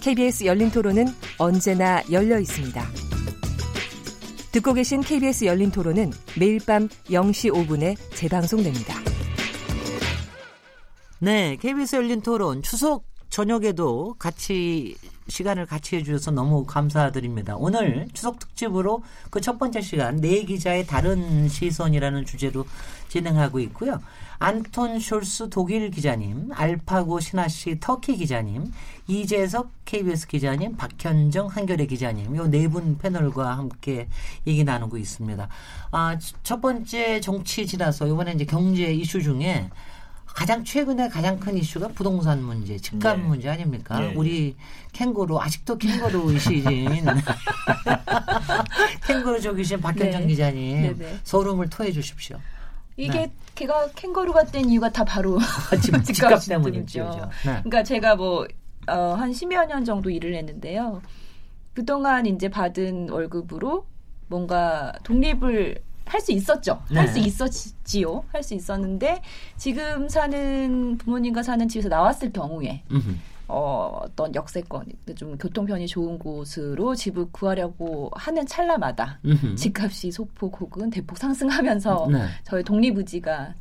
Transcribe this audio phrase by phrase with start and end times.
[0.00, 1.06] KBS 열린 토론은
[1.38, 2.82] 언제나 열려 있습니다.
[4.52, 8.94] 듣고 계신 KBS 열린 토론은 매일 밤 0시 5분에 재방송됩니다.
[11.20, 14.96] 네, KBS 열린 토론 추석 저녁에도 같이
[15.28, 17.54] 시간을 같이 해주셔서 너무 감사드립니다.
[17.56, 22.66] 오늘 추석 특집으로 그 첫 번째 시간 네 기자의 다른 시선이라는 주제로
[23.08, 24.00] 진행하고 있고요.
[24.50, 28.72] 안톤 숄스 독일 기자님, 알파고 신하 씨 터키 기자님,
[29.06, 34.08] 이재석 KBS 기자님, 박현정 한겨레 기자님, 요 네 분 패널과 함께
[34.46, 35.46] 얘기 나누고 있습니다.
[35.92, 39.68] 아, 첫 번째 정치 지나서 이번에 이제 경제 이슈 중에
[40.24, 43.22] 가장 최근에 가장 큰 이슈가 부동산 문제, 집값 네.
[43.26, 44.00] 문제 아닙니까?
[44.00, 44.14] 네.
[44.16, 44.56] 우리
[44.92, 46.88] 캥거루 아직도 캥거루이시진
[49.06, 50.26] 캥거루족이신 박현정 네.
[50.28, 50.94] 기자님 네네.
[50.96, 51.18] 네.
[51.24, 52.38] 소름을 토해 주십시오.
[52.96, 53.32] 이게 네.
[53.54, 55.38] 걔가 캥거루가 된 이유가 다 바로
[55.82, 57.30] 집, 집값 때문이죠.
[57.44, 57.50] 네.
[57.62, 58.46] 그러니까 제가 뭐
[58.86, 61.02] 어, 한 10여 년 정도 일을 했는데요.
[61.74, 63.86] 그동안 이제 받은 월급으로
[64.28, 66.82] 뭔가 독립을 할 수 있었죠.
[66.90, 66.98] 네.
[66.98, 68.24] 할수 있었지요.
[68.32, 69.22] 할 수 있었는데
[69.56, 73.14] 지금 사는 부모님과 사는 집에서 나왔을 경우에 음흠.
[73.50, 79.56] 어, 어떤 역세권, 좀 교통편이 좋은 곳으로 집을 구하려고 하는 찰나마다 음흠.
[79.56, 82.26] 집값이 소폭 혹은 대폭 상승하면서 네.
[82.44, 83.54] 저희 독립의지가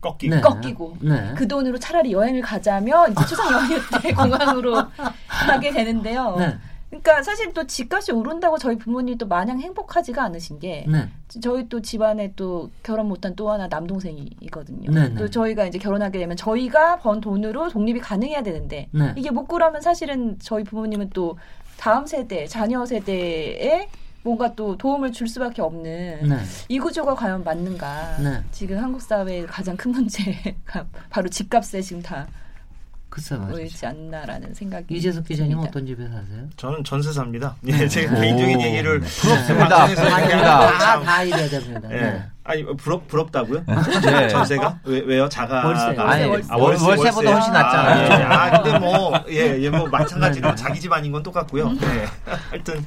[0.00, 0.40] 꺾이고, 네.
[0.40, 1.34] 꺾이고 네.
[1.36, 4.82] 그 돈으로 차라리 여행을 가자면 이제 추석 연휴 때 공항으로
[5.28, 6.36] 가게 되는데요.
[6.90, 7.00] 네.
[7.00, 11.08] 그러니까 사실 또 집값이 오른다고 저희 부모님도 마냥 행복하지가 않으신 게 네.
[11.40, 14.90] 저희 또 집안에 또 결혼 못한 또 하나 남동생이거든요.
[14.90, 15.14] 네, 네.
[15.14, 19.12] 또 저희가 이제 결혼하게 되면 저희가 번 돈으로 독립이 가능해야 되는데 네.
[19.16, 21.38] 이게 못 그러면 사실은 저희 부모님은 또
[21.76, 23.88] 다음 세대 자녀 세대에
[24.22, 26.36] 뭔가 또 도움을 줄 수밖에 없는 네.
[26.68, 28.18] 이 구조가 과연 맞는가?
[28.18, 28.42] 네.
[28.50, 32.26] 지금 한국 사회의 가장 큰 문제가 바로 집값에 지금 다
[33.50, 36.48] 보이지 않나라는 생각이 이재석 기자님 어떤 집에 사세요?
[36.56, 37.56] 저는 전세 삽니다.
[37.66, 39.86] 예, 제 개인적인 얘기를 부럽습니다.
[39.86, 40.78] 부럽습니다.
[40.78, 41.88] 다, 다 이래야 됩니다.
[41.90, 42.00] 예.
[42.00, 42.24] 네.
[42.44, 43.64] 아니 부럽 부럽다고요?
[43.66, 44.28] 네.
[44.28, 45.28] 전세가 왜, 왜요?
[45.28, 46.00] 자가 월세.
[46.00, 46.48] 아니, 월세.
[46.50, 48.10] 아, 월세, 월세 보다 훨씬 낫잖아요.
[48.10, 48.24] 아, 예.
[48.24, 51.72] 아 근데 뭐예뭐 예, 뭐 마찬가지로 자기 집 아닌 건 똑같고요.
[51.72, 52.06] 네.
[52.50, 52.84] 하여튼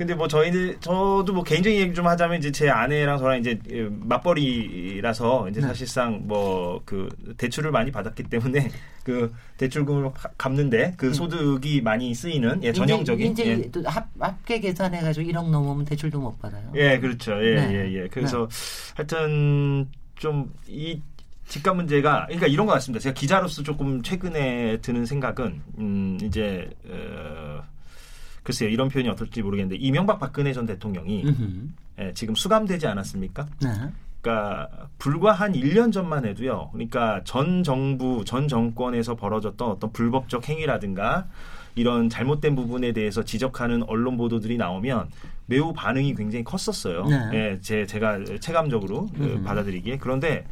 [0.00, 5.50] 근데 뭐 저희들 저도 뭐 개인적인 얘기 좀 하자면 이제 제 아내랑 저랑 이제 맞벌이라서
[5.50, 5.66] 이제 네.
[5.66, 8.68] 사실상 뭐 그 대출을 많이 받았기 때문에
[9.04, 11.12] 그 대출금을 갚는데 그 음.
[11.12, 13.82] 소득이 많이 쓰이는 예 전형적인 이제, 이제 예.
[13.86, 16.70] 합, 합계 계산해 가지고 1억 넘으면 대출도 못 받아요.
[16.74, 17.32] 예, 그렇죠.
[17.44, 17.74] 예, 네.
[17.74, 18.08] 예, 예.
[18.08, 18.94] 그래서 네.
[18.96, 21.02] 하여튼 좀이
[21.46, 23.02] 집값 문제가 그러니까 이런 것 같습니다.
[23.02, 27.62] 제가 기자로서 조금 최근에 드는 생각은 음 이제 어
[28.50, 31.24] 글쎄요 이런 표현이 어떨지 모르겠는데 이명박 박근혜 전 대통령이
[32.00, 33.46] 예, 지금 수감되지 않았습니까?
[33.62, 33.68] 네.
[34.20, 36.70] 그러니까 불과 한 1년 전만 해도요.
[36.72, 41.28] 그러니까 전 정부 전 정권에서 벌어졌던 어떤 불법적 행위라든가
[41.76, 45.08] 이런 잘못된 부분에 대해서 지적하는 언론 보도들이 나오면
[45.46, 47.06] 매우 반응이 굉장히 컸었어요.
[47.06, 47.30] 네.
[47.32, 50.44] 예, 제 제가 체감적으로 그 받아들이기에 그런데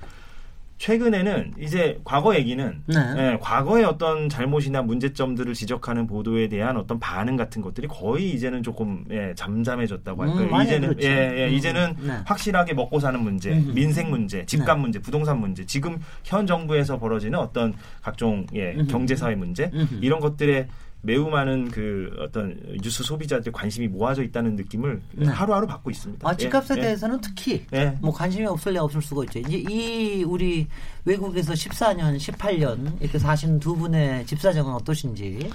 [0.79, 2.97] 최근에는 이제 과거 얘기는 네.
[3.17, 9.05] 예, 과거의 어떤 잘못이나 문제점들을 지적하는 보도에 대한 어떤 반응 같은 것들이 거의 이제는 조금
[9.11, 10.49] 예, 잠잠해졌다고 할까요?
[10.49, 11.09] 음, 이제는 그렇죠.
[11.09, 12.13] 예, 예, 음, 이제는 네.
[12.25, 14.83] 확실하게 먹고 사는 문제, 음, 민생 문제, 집값 네.
[14.83, 20.69] 문제, 부동산 문제, 지금 현 정부에서 벌어지는 어떤 각종 예, 경제 사회 문제 이런 것들에
[21.01, 25.27] 매우 많은 그 어떤 뉴스 소비자들 관심이 모아져 있다는 느낌을 네.
[25.27, 26.29] 하루하루 받고 있습니다.
[26.29, 26.81] 아, 집값에 예.
[26.81, 27.97] 대해서는 특히 예.
[28.01, 29.39] 뭐 관심이 없을래 없을 수가 있죠.
[29.39, 30.67] 이제 이 우리
[31.05, 35.51] 외국에서 14년, 18년 이렇게 사신 두 분의 집 사정은 어떠신지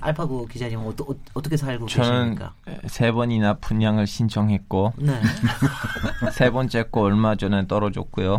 [0.00, 2.54] 알파고 기자님은 어떠, 어, 떻게 살고 저는 계십니까?
[2.88, 5.20] 세 번이나 분양을 신청했고 네.
[6.32, 8.38] 세 번째 거 얼마 전에 떨어졌고요.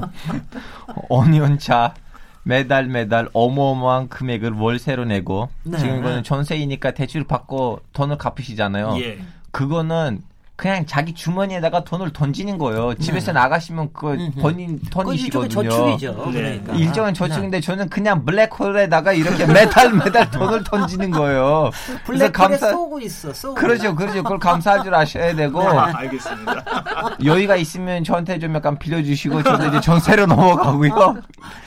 [1.10, 1.94] 5년차
[2.44, 5.78] 매달 매달 어마어마한 금액을 월세로 내고 네.
[5.78, 8.98] 지금 이거는 전세이니까 대출 받고 돈을 갚으시잖아요.
[9.00, 9.19] 예.
[9.51, 10.22] 그거는
[10.56, 12.94] 그냥 자기 주머니에다가 돈을 던지는 거예요.
[12.96, 13.40] 집에서 네.
[13.40, 15.50] 나가시면 그거 본인 돈이시거든요.
[15.50, 16.32] 저축이죠.
[16.32, 16.32] 네.
[16.32, 16.74] 그러니까.
[16.74, 17.62] 일정한 저축인데 네.
[17.62, 21.72] 저는 그냥 블랙홀에다가 이렇게 매달 매달 돈을 던지는 거예요.
[22.06, 23.34] 그래서 감사 쏘고 있어.
[23.34, 24.22] 쏘고 그렇죠, 그렇죠.
[24.22, 25.60] 그걸 감사할 줄 아셔야 되고.
[25.60, 26.64] 네, 알겠습니다.
[27.26, 31.16] 여유가 있으면 저한테 좀 약간 빌려주시고 저도 이제 전세로 넘어가고요.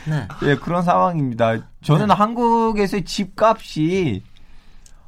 [0.05, 0.29] 네.
[0.45, 1.57] 예, 그런 상황입니다.
[1.83, 2.15] 저는 네.
[2.15, 4.23] 한국에서 집값이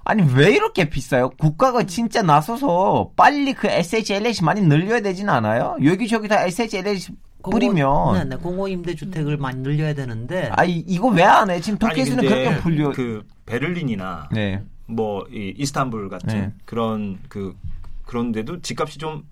[0.08, 1.28] 아니 왜 이렇게 비싸요?
[1.38, 5.76] 국가가 진짜 나서서 빨리 그 SHLH 많이 늘려야 되진 않아요?
[5.84, 7.12] 여기저기 다 SHLH
[7.42, 11.60] 뿌리면 네, 네, 공호 임대 주택을 많이 늘려야 되는데 아 이거 왜 안 해?
[11.60, 14.62] 지금 도쿄에서는 그렇게 불려 그 베를린이나 네.
[14.86, 16.52] 뭐 이 이스탄불 같은 네.
[16.64, 17.54] 그런 그
[18.06, 19.24] 그런데도 집값이 좀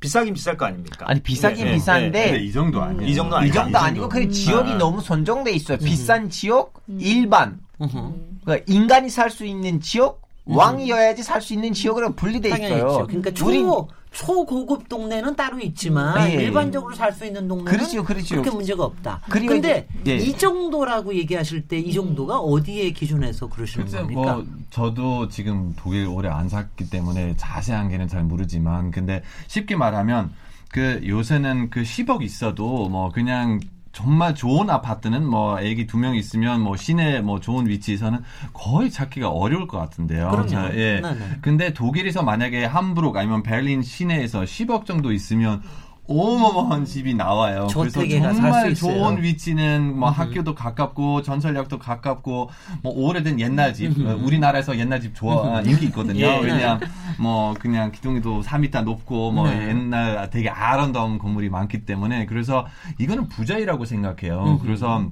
[0.00, 1.04] 비싸긴 비쌀 거 아닙니까?
[1.10, 3.06] 아니 비싸긴 네, 비싼데 네, 이 정도 아니에요.
[3.06, 4.78] 이 정도 아니이 정도 아니고 그 지역이 아.
[4.78, 5.76] 너무 선정돼 있어요.
[5.78, 5.84] 음.
[5.84, 6.96] 비싼 지역, 음.
[6.98, 7.60] 일반.
[7.82, 8.38] 음.
[8.44, 13.06] 그러니까 인간이 살 수 있는 지역, 왕이어야지 살 수 있는 지역으로 분리돼 있어요.
[13.06, 16.34] 그러니까 초 초고급 동네는 따로 있지만 네.
[16.34, 18.34] 일반적으로 살 수 있는 동네는 그렇죠, 그렇죠.
[18.34, 19.22] 그렇게 문제가 없다.
[19.30, 20.16] 그런데 네.
[20.16, 24.34] 이 정도라고 얘기하실 때 이 정도가 어디에 기준해서 그러시는 겁니까?
[24.34, 30.30] 뭐 저도 지금 독일 오래 안 살기 때문에 자세한 게는 잘 모르지만 근데 쉽게 말하면
[30.70, 33.60] 그 요새는 그 10억 있어도 뭐 그냥
[33.92, 38.18] 정말 좋은 아파트는 뭐 애기 두 명 있으면 뭐 시내 뭐 좋은 위치에서는
[38.52, 40.30] 거의 찾기가 어려울 것 같은데요.
[40.30, 40.74] 그럼요.
[40.74, 41.00] 예.
[41.00, 41.38] 네네.
[41.42, 45.62] 근데 독일에서 만약에 함부르크 아니면 베를린 시내에서 10억 정도 있으면
[46.08, 47.68] 어마어마한 집이 나와요.
[47.72, 50.12] 그래서 정말 좋은 위치는 뭐 음.
[50.12, 52.50] 학교도 가깝고 전설역도 가깝고
[52.82, 54.24] 뭐 오래된 옛날 집 음.
[54.24, 55.66] 우리나라에서 옛날 집 좋아 음.
[55.66, 56.26] 인기 있거든요.
[56.26, 56.40] 예.
[56.40, 56.80] 왜냐
[57.18, 59.68] 뭐 그냥 기둥이도 3m 높고 뭐 네.
[59.68, 62.66] 옛날 되게 아름다운 건물이 많기 때문에 그래서
[62.98, 64.58] 이거는 부자이라고 생각해요.
[64.62, 65.06] 그래서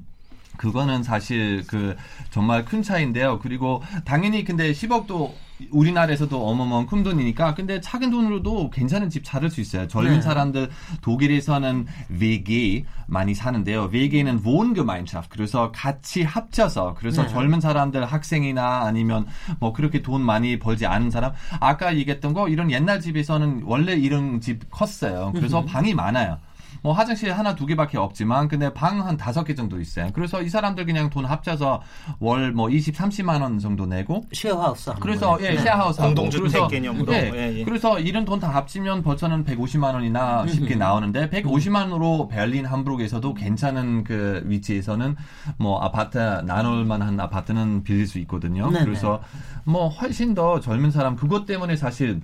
[0.56, 1.96] 그거는 사실 그
[2.30, 3.38] 정말 큰 차이인데요.
[3.38, 5.30] 그리고 당연히 근데 10억도
[5.70, 9.88] 우리나라에서도 어마어마한 큰 돈이니까 근데 작은 돈으로도 괜찮은 집 찾을 수 있어요.
[9.88, 10.20] 젊은 네.
[10.20, 10.70] 사람들
[11.02, 11.86] 독일에서는
[12.18, 13.90] VG 많이 사는데요.
[13.90, 17.28] VG는 Wohngemeinschaft 그래서 같이 합쳐서 그래서 네.
[17.28, 19.26] 젊은 사람들 학생이나 아니면
[19.58, 24.40] 뭐 그렇게 돈 많이 벌지 않은 사람 아까 얘기했던 거 이런 옛날 집에서는 원래 이런
[24.40, 25.32] 집 컸어요.
[25.34, 26.38] 그래서 방이 많아요.
[26.82, 30.08] 뭐 화장실 하나 두 개밖에 없지만 근데 방 한 다섯 개 정도 있어요.
[30.12, 31.82] 그래서 이 사람들 그냥 돈 합쳐서
[32.18, 35.58] 월 뭐 20, 30만 원 정도 내고 쉐어하우스 그래서 예, 네.
[35.58, 37.64] 쉐어하우스 공동주택 개념으로 예, 예, 예.
[37.64, 44.42] 그래서 이런 돈 다 합치면 벌써는 150만 원이나 쉽게 나오는데 150만으로 베를린 함부르크에서도 괜찮은 그
[44.46, 45.16] 위치에서는
[45.58, 48.70] 뭐 아파트 나눌 만한 아파트는 빌릴 수 있거든요.
[48.70, 48.84] 네네.
[48.86, 49.20] 그래서
[49.64, 52.20] 뭐 훨씬 더 젊은 사람 그것 때문에 사실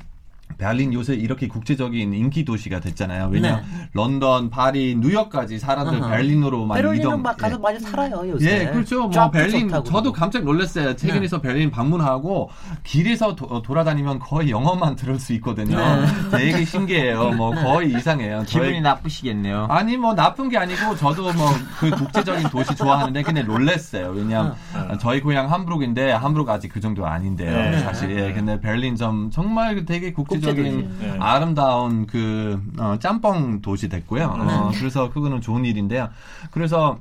[0.59, 3.29] 베를린 요새 이렇게 국제적인 인기 도시가 됐잖아요.
[3.31, 3.63] 왜냐 네.
[3.93, 6.11] 런던, 파리, 뉴욕까지 사람들 uh-huh.
[6.11, 7.23] 베를린으로 많이 베를린은 이동.
[7.23, 7.59] 막 가서 예.
[7.59, 8.61] 많이 살아요 요새.
[8.61, 9.09] 예, 그렇죠.
[9.09, 10.97] 뭐 베를린 저도 깜짝 놀랐어요.
[10.97, 11.43] 최근에서 네.
[11.43, 12.51] 베를린 방문하고
[12.85, 15.77] 길에서 도, 돌아다니면 거의 영어만 들을 수 있거든요.
[15.77, 16.39] 네.
[16.53, 17.33] 되게 신기해요.
[17.33, 18.45] 뭐 거의 이상해요.
[18.47, 19.67] 기분이 저희, 나쁘시겠네요.
[19.69, 21.47] 아니 뭐 나쁜 게 아니고 저도 뭐
[21.79, 24.11] 그 국제적인 도시 좋아하는데 근데 놀랐어요.
[24.11, 27.51] 왜냐면 하 저희 고향 함부르크인데 함부르크 아직 그 정도 아닌데요.
[27.51, 27.81] 네.
[27.81, 28.11] 사실.
[28.11, 28.33] 예.
[28.33, 31.17] 근데 베를린 좀 정말 되게 국제 국제적인 네.
[31.21, 34.25] 아름다운 그 어, 짬뽕 도시 됐고요.
[34.27, 34.79] 어, 네.
[34.79, 36.09] 그래서 그거는 좋은 일인데요.
[36.51, 37.01] 그래서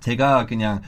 [0.00, 0.80] 제가 그냥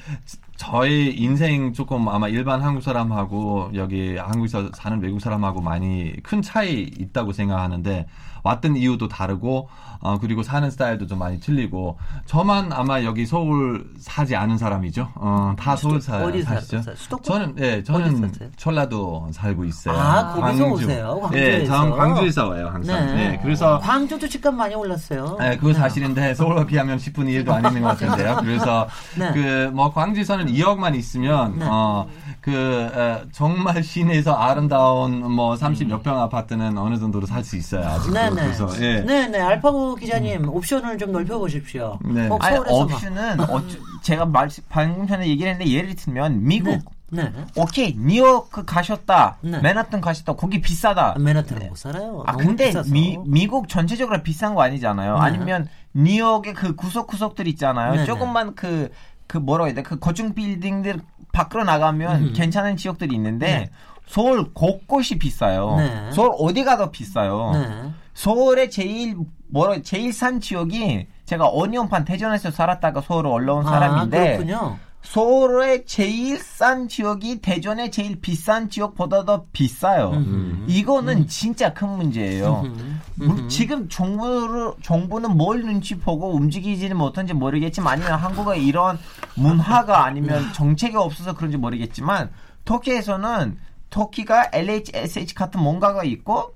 [0.57, 6.83] 저의 인생 조금 아마 일반 한국 사람하고 여기 한국에서 사는 외국 사람하고 많이 큰 차이
[6.83, 8.07] 있다고 생각하는데
[8.43, 9.69] 왔던 이유도 다르고
[10.01, 11.97] 어, 그리고 사는 스타일도 좀 많이 틀리고
[12.27, 15.09] 저만 아마 여기 서울 사지 않은 사람이죠.
[15.15, 16.83] 어, 다 서울 사, 어디 사시죠?
[16.97, 17.23] 수도권?
[17.23, 19.97] 저는 예, 저는 전라도 살고 있어요.
[19.97, 20.85] 아, 거기서 광주.
[20.85, 21.21] 오세요?
[21.21, 21.61] 광주에서.
[21.63, 23.07] 예, 저는 광주에서 와요, 항상.
[23.07, 23.15] 네.
[23.15, 23.41] 네.
[23.43, 25.37] 그래서 광주도 집값 많이 올랐어요.
[25.39, 28.39] 네, 그거 사실인데 서울과 비하면 10분의 1도 안 있는 것 같은데요.
[28.43, 29.33] 그래서 네.
[29.71, 31.67] 그뭐 광주에서는 2억만 있으면 네.
[31.69, 32.09] 어,
[32.43, 37.87] 그 에, 정말 시내에서 아름다운 뭐 30몇 평 아파트는 어느 정도로 살 수 있어요.
[37.87, 38.13] 아직도.
[38.13, 38.35] 네네.
[38.35, 39.01] 그래서 예.
[39.01, 39.41] 네네.
[39.41, 40.49] 알파고 기자님 음.
[40.49, 41.99] 옵션을 좀 넓혀 보십시오.
[42.05, 42.29] 네.
[42.41, 43.63] 아니, 옵션은 어,
[44.03, 47.25] 제가 말 방금 전에 얘기를 했는데 예를 들면 미국 네.
[47.25, 47.45] 네.
[47.57, 49.61] 오케이 뉴욕 가셨다 네.
[49.61, 55.17] 맨하튼 가셨다 거기 비싸다 맨하튼은 못 살아요 아 근데 미, 미국 전체적으로 비싼 거 아니잖아요
[55.17, 55.21] 네.
[55.21, 58.05] 아니면 뉴욕의 그 구석구석들 있잖아요 네, 네.
[58.07, 58.89] 조금만 그그
[59.27, 59.83] 그 뭐라고 해야 돼?
[59.83, 61.01] 그 거중 빌딩들
[61.33, 62.33] 밖으로 나가면 음.
[62.35, 63.71] 괜찮은 지역들이 있는데 네.
[64.07, 65.77] 서울 곳곳이 비싸요.
[65.77, 66.11] 네.
[66.13, 67.53] 서울 어디 가도 비싸요.
[67.55, 67.91] 네.
[68.15, 69.17] 서울의 제일
[69.49, 74.79] 뭐라 제일 산 지역이 제가 어니언판 대전에서 살았다가 서울로 올라온 아, 사람인데 그렇군요.
[75.03, 80.11] 서울의 제일 싼 지역이 대전의 제일 비싼 지역보다 더 비싸요.
[80.11, 80.65] 음흠.
[80.69, 81.27] 이거는 음.
[81.27, 82.63] 진짜 큰 문제예요.
[82.65, 83.23] 음흠.
[83.23, 83.49] 음흠.
[83.49, 88.99] 지금 정부를 정부는 뭘 눈치 보고 움직이지는 못한지 모르겠지만 아니면 한국의 이런
[89.35, 92.31] 문화가 아니면 정책이 없어서 그런지 모르겠지만
[92.65, 93.59] 터키에서는
[93.91, 96.55] 터키가 LHSH 같은 뭔가가 있고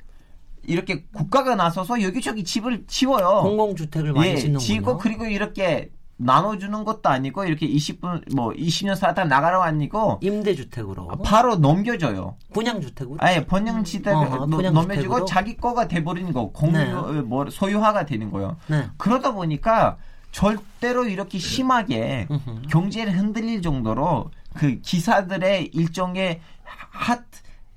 [0.63, 3.43] 이렇게 국가가 나서서 여기저기 집을 지워요.
[3.43, 4.59] 공공주택을 많이 예, 짓는군요.
[4.59, 11.57] 지고 그리고 이렇게 나눠주는 것도 아니고 이렇게 20분 뭐 20년 살다 나가라고 아니고 임대주택으로 바로
[11.57, 12.37] 넘겨줘요.
[12.55, 13.17] 분양주택으로?
[13.21, 16.93] 아예 분양주택 어, 넘겨주고 자기 거가 돼버리는 거 공유 네.
[16.93, 18.57] 어, 뭐 소유화가 되는 거예요.
[18.67, 18.89] 네.
[18.97, 19.99] 그러다 보니까
[20.33, 22.29] 절대로 이렇게 심하게
[22.69, 27.25] 경제를 흔들릴 정도로 그 기사들의 일종의 핫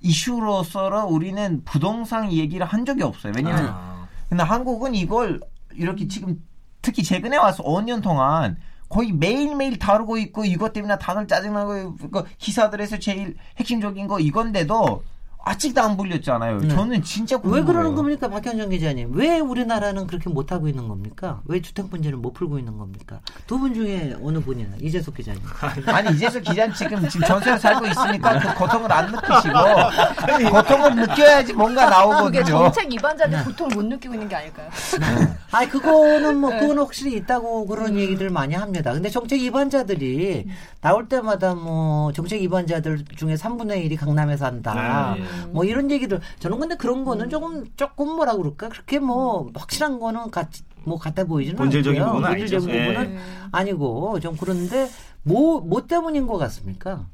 [0.01, 3.33] 이슈로서 우리는 부동산 얘기를 한 적이 없어요.
[3.35, 4.07] 왜냐면 아.
[4.29, 5.39] 근데 한국은 이걸
[5.73, 6.41] 이렇게 지금
[6.81, 8.57] 특히 최근에 와서 5년 동안
[8.89, 15.03] 거의 매일매일 다루고 있고 이것 때문에 다들 짜증나고 그 기사들에서 제일 핵심적인 거 이건데도
[15.45, 16.59] 아직도 안 불렸잖아요.
[16.59, 16.67] 네.
[16.67, 17.61] 저는 진짜 궁금해요.
[17.61, 19.11] 왜 그러는 겁니까, 박현정 기자님?
[19.13, 21.41] 왜 우리나라는 그렇게 못 하고 있는 겁니까?
[21.45, 23.19] 왜 주택 문제를 못 풀고 있는 겁니까?
[23.47, 24.67] 두 분 중에 어느 분이야?
[24.81, 25.41] 이재석 기자님.
[25.87, 31.89] 아니 이재석 기자는 지금 지금 전세를 살고 있으니까 그 고통을 안 느끼시고 고통을 느껴야지 뭔가
[31.89, 32.25] 나오거든요.
[32.25, 33.43] 그게 정책 위반자들 네.
[33.43, 34.69] 고통을 못 느끼고 있는 게 아닐까요?
[34.99, 35.33] 네.
[35.51, 36.59] 아니 그거는 뭐 네.
[36.59, 37.97] 그건 확실히 있다고 그런 음.
[37.97, 38.91] 얘기들 많이 합니다.
[38.93, 40.47] 근데 정책 위반자들이
[40.81, 45.15] 나올 때마다 뭐 정책 위반자들 중에 3분의 1이 강남에 산다.
[45.17, 45.23] 네.
[45.51, 47.29] 뭐 이런 얘기들 저는 근데 그런 거는 음.
[47.29, 52.15] 조금 조금 뭐라 그럴까 그렇게 뭐 확실한 거는 같이 뭐 같아 보이지는 본질적인 않고요.
[52.15, 52.87] 부분은 본질적인 아니죠.
[52.87, 53.21] 부분은 네.
[53.51, 54.89] 아니고 좀 그런데
[55.23, 57.05] 뭐뭐 때문인 것 같습니까?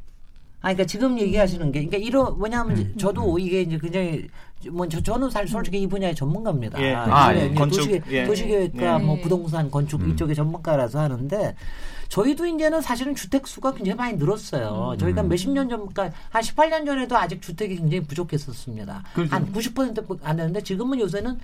[0.62, 2.93] 아, 그러니까 지금 얘기하시는 게, 그러니까 이런 뭐냐면 음.
[2.98, 4.27] 저도 이게 이제 굉장히
[4.72, 6.81] 뭐 저, 저는 사실 솔직히 이 분야의 전문가입니다.
[6.81, 6.93] 예.
[6.95, 7.53] 아, 예.
[7.53, 8.25] 건축, 도시, 예.
[8.25, 9.03] 도시계획과 예.
[9.03, 10.10] 뭐 부동산 건축 음.
[10.12, 11.55] 이쪽의 전문가라서 하는데
[12.10, 14.92] 저희도 이제는 사실은 주택 수가 굉장히 많이 늘었어요.
[14.94, 14.98] 음.
[14.98, 19.04] 저희가 몇십 년 전까지 한 18년 전에도 아직 주택이 굉장히 부족했었습니다.
[19.14, 19.36] 그렇죠.
[19.36, 21.40] 한90%안 되는데 지금은 요새는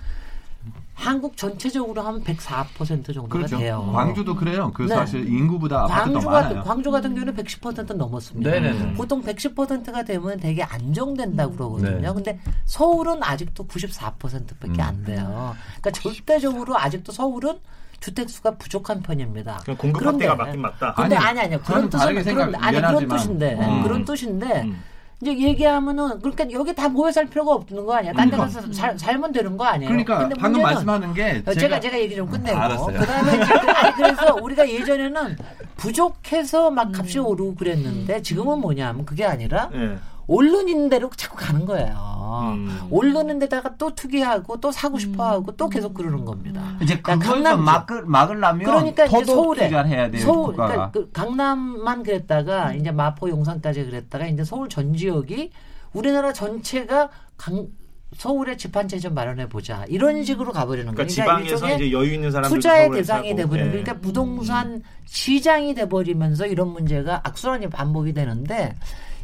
[0.94, 3.58] 한국 전체적으로 하면 104% 정도가 그렇죠.
[3.58, 3.90] 돼요.
[3.92, 4.70] 광주도 그래요.
[4.72, 4.94] 그 네.
[4.94, 8.50] 사실 인구보다 광주 같은 광주 같은 경우는 110% 넘었습니다.
[8.50, 8.94] 네네네.
[8.94, 12.00] 보통 110%가 되면 되게 안정된다고 그러거든요.
[12.00, 12.12] 네.
[12.12, 14.80] 근데 서울은 아직도 94%밖에 음.
[14.80, 15.56] 안 돼요.
[15.80, 17.58] 그러니까 절대적으로 아직도 서울은
[18.02, 19.62] 주택 수가 부족한 편입니다.
[19.78, 20.92] 공급 확대가 맞긴 맞다.
[20.94, 21.60] 근데 아니 아니요.
[21.64, 23.82] 그런 뜻은 그런 아니 그런 뜻인데 음.
[23.84, 24.82] 그런 뜻인데 음.
[25.20, 28.12] 이제 얘기하면은 그러니까 여기 다 모여 살 필요가 없는 거 아니야?
[28.12, 28.72] 딴 데 가서 음.
[28.72, 29.88] 살, 살면 되는 거 아니에요?
[29.88, 33.30] 그러니까 방금 말씀하는 게 제가 제가, 제가 얘기 좀 끝내고 아, 그다음에
[33.72, 35.36] 아니 그래서 우리가 예전에는
[35.76, 37.26] 부족해서 막 값이 음.
[37.26, 39.96] 오르고 그랬는데 지금은 뭐냐면 그게 아니라 네.
[40.26, 42.12] 오르는 대로 자꾸 가는 거예요.
[42.54, 42.86] 음.
[42.90, 46.76] 오르는 데다가 또 투기하고 또 사고 싶어 하고 또 계속 그러는 겁니다.
[46.80, 50.22] 이제 그러니까 강남 막을 막으려면 그러니까 이제 서울에 해야 돼요.
[50.22, 55.50] 서울 그러니까 그 강남만 그랬다가 이제 마포 용산까지 그랬다가 이제 서울 전 지역이
[55.92, 57.68] 우리나라 전체가 강,
[58.16, 61.08] 서울에 집한채 좀 마련해 보자 이런 식으로 가버리는 거예요.
[61.08, 63.82] 그러니까, 그러니까 지방에서 이제 여유 있는 사람들 투자의 대상이 돼버리는 네.
[63.82, 68.74] 그러니까 부동산 시장이 돼버리면서 이런 문제가 악순환이 반복이 되는데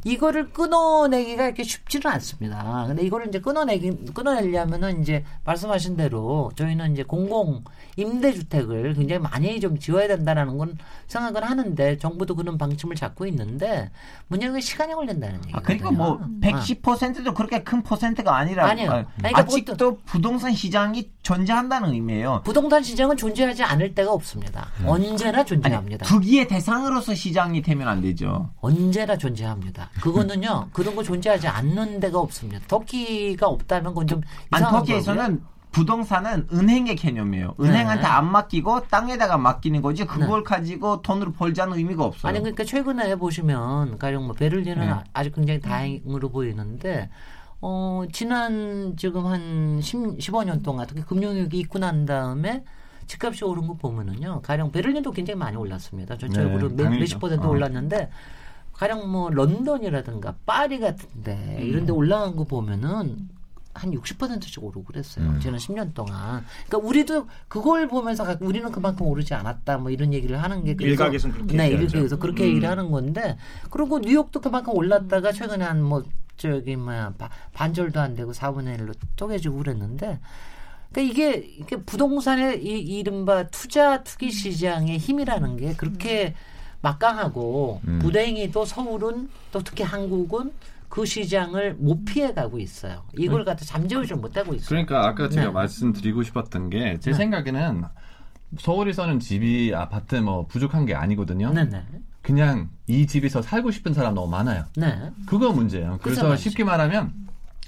[0.05, 2.85] 이거를 끊어내기가 이렇게 쉽지는 않습니다.
[2.87, 7.65] 근데 이거를 이제 끊어내기, 끊어내려면은 이제 말씀하신 대로 저희는 이제 공공
[7.97, 10.79] 임대주택을 굉장히 많이 좀 지어야 된다라는 건
[11.09, 13.91] 생각을 하는데 정부도 그런 방침을 잡고 있는데
[14.29, 15.57] 문제는 시간이 걸린다는 얘기예요.
[15.57, 18.91] 아, 그러니까 뭐 110%도 그렇게 큰 퍼센트가 아니라 아니요.
[18.91, 22.43] 아, 그러니까 아직도 부동산 시장이 존재한다는 의미예요.
[22.45, 24.69] 부동산 시장은 존재하지 않을 때가 없습니다.
[24.81, 24.87] 음.
[24.89, 26.07] 언제나 존재합니다.
[26.07, 28.51] 아니, 투기의 대상으로서 시장이 되면 안 되죠.
[28.61, 29.88] 언제나 존재합니다.
[30.01, 30.69] 그거는요.
[30.73, 32.61] 그런 거 존재하지 않는 데가 없습니다.
[32.69, 34.23] 터키가 없다면 그건 좀
[34.55, 37.55] 이상한 터키에서는 부동산은 은행의 개념이에요.
[37.61, 38.09] 은행한테 네.
[38.09, 40.45] 안 맡기고 땅에다가 맡기는 거지 그걸 네.
[40.45, 42.31] 가지고 돈으로 벌자는 의미가 없어요.
[42.31, 44.95] 아니 그러니까 최근에 보시면 가령 뭐 베를린은 네.
[45.13, 47.11] 아주 굉장히 다행으로 보이는데
[47.61, 52.65] 어 지난 지금 한 10, 15년 동안 특히 금융위기 있고 난 다음에
[53.07, 54.43] 집값이 오른 거 보면은요.
[54.43, 56.17] 가령 베를린도 굉장히 많이 올랐습니다.
[56.17, 57.51] 전체적으로 네, 몇십 퍼센트 어.
[57.51, 58.11] 올랐는데
[58.79, 61.97] 가령 뭐 런던이라든가 파리 같은데 이런 데 음.
[61.97, 63.29] 올라간 거 보면은
[63.75, 65.25] 한 60%씩 오르고 그랬어요.
[65.25, 65.41] 음.
[65.41, 66.45] 지난 10년 동안.
[66.67, 71.57] 그러니까 우리도 그걸 보면서 우리는 그만큼 오르지 않았다 뭐 이런 얘기를 하는 게 일각에서는 그렇게
[71.57, 72.49] 네, 일각에서 그렇게 음.
[72.51, 73.37] 얘기를 하는 건데
[73.71, 76.05] 그리고 뉴욕도 그만큼 올랐다가 최근에 한 뭐
[76.37, 77.15] 저기 뭐야
[77.53, 80.21] 반절도 안 되고 4분의 1로 쪼개지고 그랬는데
[80.93, 86.58] 그러니까 이게 이게 부동산의 이 이른바 투자 투기 시장의 힘이라는 게 그렇게 음.
[86.81, 87.99] 막강하고 음.
[88.01, 90.53] 부행이 또 서울은 또 특히 한국은
[90.89, 93.03] 그 시장을 못 피해가고 있어요.
[93.17, 94.69] 이걸 갖다 잠재우지 못하고 있어요.
[94.69, 95.53] 그러니까 아까 제가 네.
[95.53, 97.13] 말씀드리고 싶었던 게제 네.
[97.13, 97.85] 생각에는
[98.59, 101.53] 서울에서는 집이 아파트 뭐 부족한 게 아니거든요.
[101.53, 101.71] 네네.
[101.71, 102.01] 네.
[102.23, 104.65] 그냥 이 집에서 살고 싶은 사람 너무 많아요.
[104.77, 105.11] 네.
[105.27, 105.99] 그거 문제예요.
[106.03, 107.13] 그래서 쉽게 말하면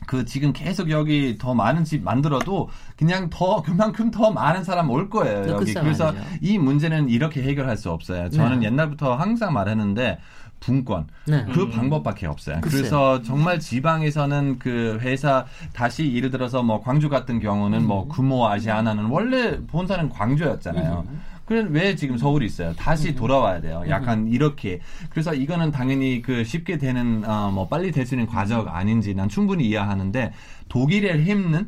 [0.07, 5.09] 그 지금 계속 여기 더 많은 집 만들어도 그냥 더 그만큼 더 많은 사람 올
[5.09, 5.75] 거예요 네, 여기.
[5.75, 8.30] 그래서 이 문제는 이렇게 해결할 수 없어요.
[8.30, 8.66] 저는 네.
[8.66, 10.19] 옛날부터 항상 말했는데
[10.61, 11.45] 분권 네.
[11.52, 11.71] 그 음.
[11.71, 12.61] 방법밖에 없어요.
[12.61, 12.80] 글쎄요.
[12.80, 18.07] 그래서 정말 지방에서는 그 회사 다시 예를 들어서 뭐 광주 같은 경우는 뭐 음.
[18.07, 21.07] 뭐 금호 아시아나는 원래 본사는 광주였잖아요.
[21.09, 21.21] 음.
[21.50, 22.73] 그래 왜 지금 서울이 있어요?
[22.75, 23.14] 다시 음.
[23.16, 23.83] 돌아와야 돼요.
[23.88, 24.78] 약간 이렇게.
[25.11, 29.28] 그래서 이거는 당연히 그 쉽게 되는 어, 뭐 빨리 될 수 있는 과정 아닌지 난
[29.28, 30.33] 충분히 이해하는데
[30.69, 31.66] 독일의 힘은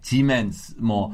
[0.00, 1.12] 지멘스, 뭐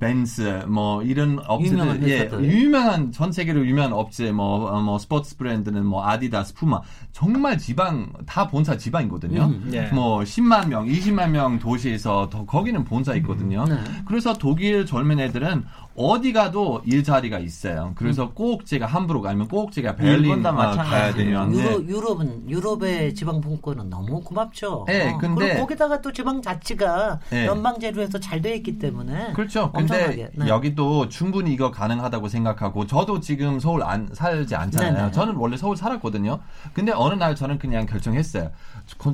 [0.00, 5.84] 벤츠, 뭐 이런 업체들, 예, 유명한 전 세계로 유명한 업체, 뭐, 어, 뭐 스포츠 브랜드는
[5.84, 6.80] 뭐 아디다스, 푸마
[7.12, 9.44] 정말 지방 다 본사 지방이거든요.
[9.44, 9.82] 음, 예.
[9.88, 13.64] 뭐 10만 명, 20만 명 도시에서 더 거기는 본사 있거든요.
[13.64, 14.02] 음, 네.
[14.06, 17.92] 그래서 독일 젊은 애들은 어디 가도 일자리가 있어요.
[17.94, 18.30] 그래서 음.
[18.34, 23.88] 꼭 제가 함부르크 아니면 꼭 제가 베를린 어, 가야 되면 유럽, 유럽은 유럽의 지방 분권은
[23.88, 24.84] 너무 고맙죠.
[24.88, 27.46] 네, 어, 근데 거기다가 또 지방 자치가 네.
[27.46, 29.70] 연방제로해서 잘 돼 있기 때문에 그렇죠.
[29.72, 30.48] 근데 네.
[30.48, 34.94] 여기도 충분히 이거 가능하다고 생각하고 저도 지금 서울 안 살지 않잖아요.
[34.94, 35.10] 네네.
[35.12, 36.40] 저는 원래 서울 살았거든요.
[36.74, 38.50] 근데 어느 날 저는 그냥 결정했어요.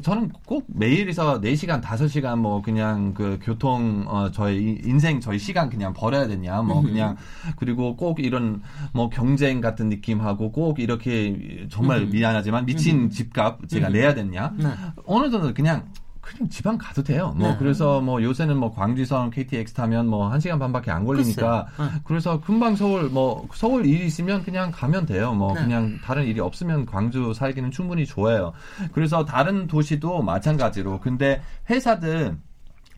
[0.03, 5.93] 저는 꼭 매일에서 4시간, 5시간 뭐 그냥 그 교통 어 저희 인생 저희 시간 그냥
[5.93, 6.63] 버려야 되냐.
[6.69, 7.17] 뭐 그냥
[7.57, 14.15] 그리고 꼭 이런 뭐 경쟁 같은 느낌하고 꼭 이렇게 정말 미안하지만 미친 집값 제가 내야
[14.15, 14.53] 되냐.
[14.57, 14.69] 네.
[15.07, 15.85] 어느 정도 그냥
[16.29, 17.35] 그냥 지방 가도 돼요.
[17.37, 17.57] 뭐 네.
[17.59, 21.85] 그래서 뭐 요새는 뭐 광주선 KTX 타면 뭐 1시간 반밖에 안 걸리니까 네.
[22.05, 25.33] 그래서 금방 서울 뭐 서울 일이 있으면 그냥 가면 돼요.
[25.33, 25.63] 뭐 네.
[25.63, 28.53] 그냥 다른 일이 없으면 광주 살기는 충분히 좋아요.
[28.93, 32.37] 그래서 다른 도시도 마찬가지로 근데 회사들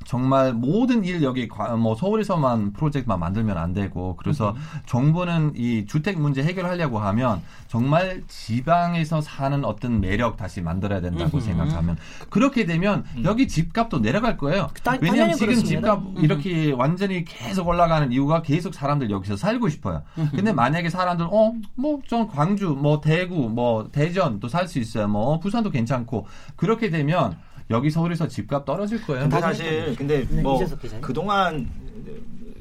[0.04, 4.56] 정말 모든 일 여기 뭐 서울에서만 프로젝트만 만들면 안 되고 그래서 음.
[4.86, 11.40] 정부는 이 주택 문제 해결하려고 하면 정말 지방에서 사는 어떤 매력 다시 만들어야 된다고 음.
[11.40, 11.96] 생각하면
[12.28, 13.24] 그렇게 되면 음.
[13.24, 14.68] 여기 집값도 내려갈 거예요.
[15.00, 15.92] 왜냐하면 지금 그렇습니다.
[15.94, 16.14] 집값 음.
[16.24, 20.02] 이렇게 완전히 계속 올라가는 이유가 계속 사람들 여기서 살고 싶어요.
[20.34, 25.06] 근데 만약에 사람들 어 뭐 전 광주 뭐 대구 뭐 대전 또살수 있어요.
[25.08, 26.26] 뭐 부산도 괜찮고
[26.56, 27.36] 그렇게 되면
[27.70, 29.22] 여기 서울에서 집값 떨어질 거예요.
[29.22, 30.58] 근데 사실 근데 네, 뭐
[31.00, 31.68] 그동안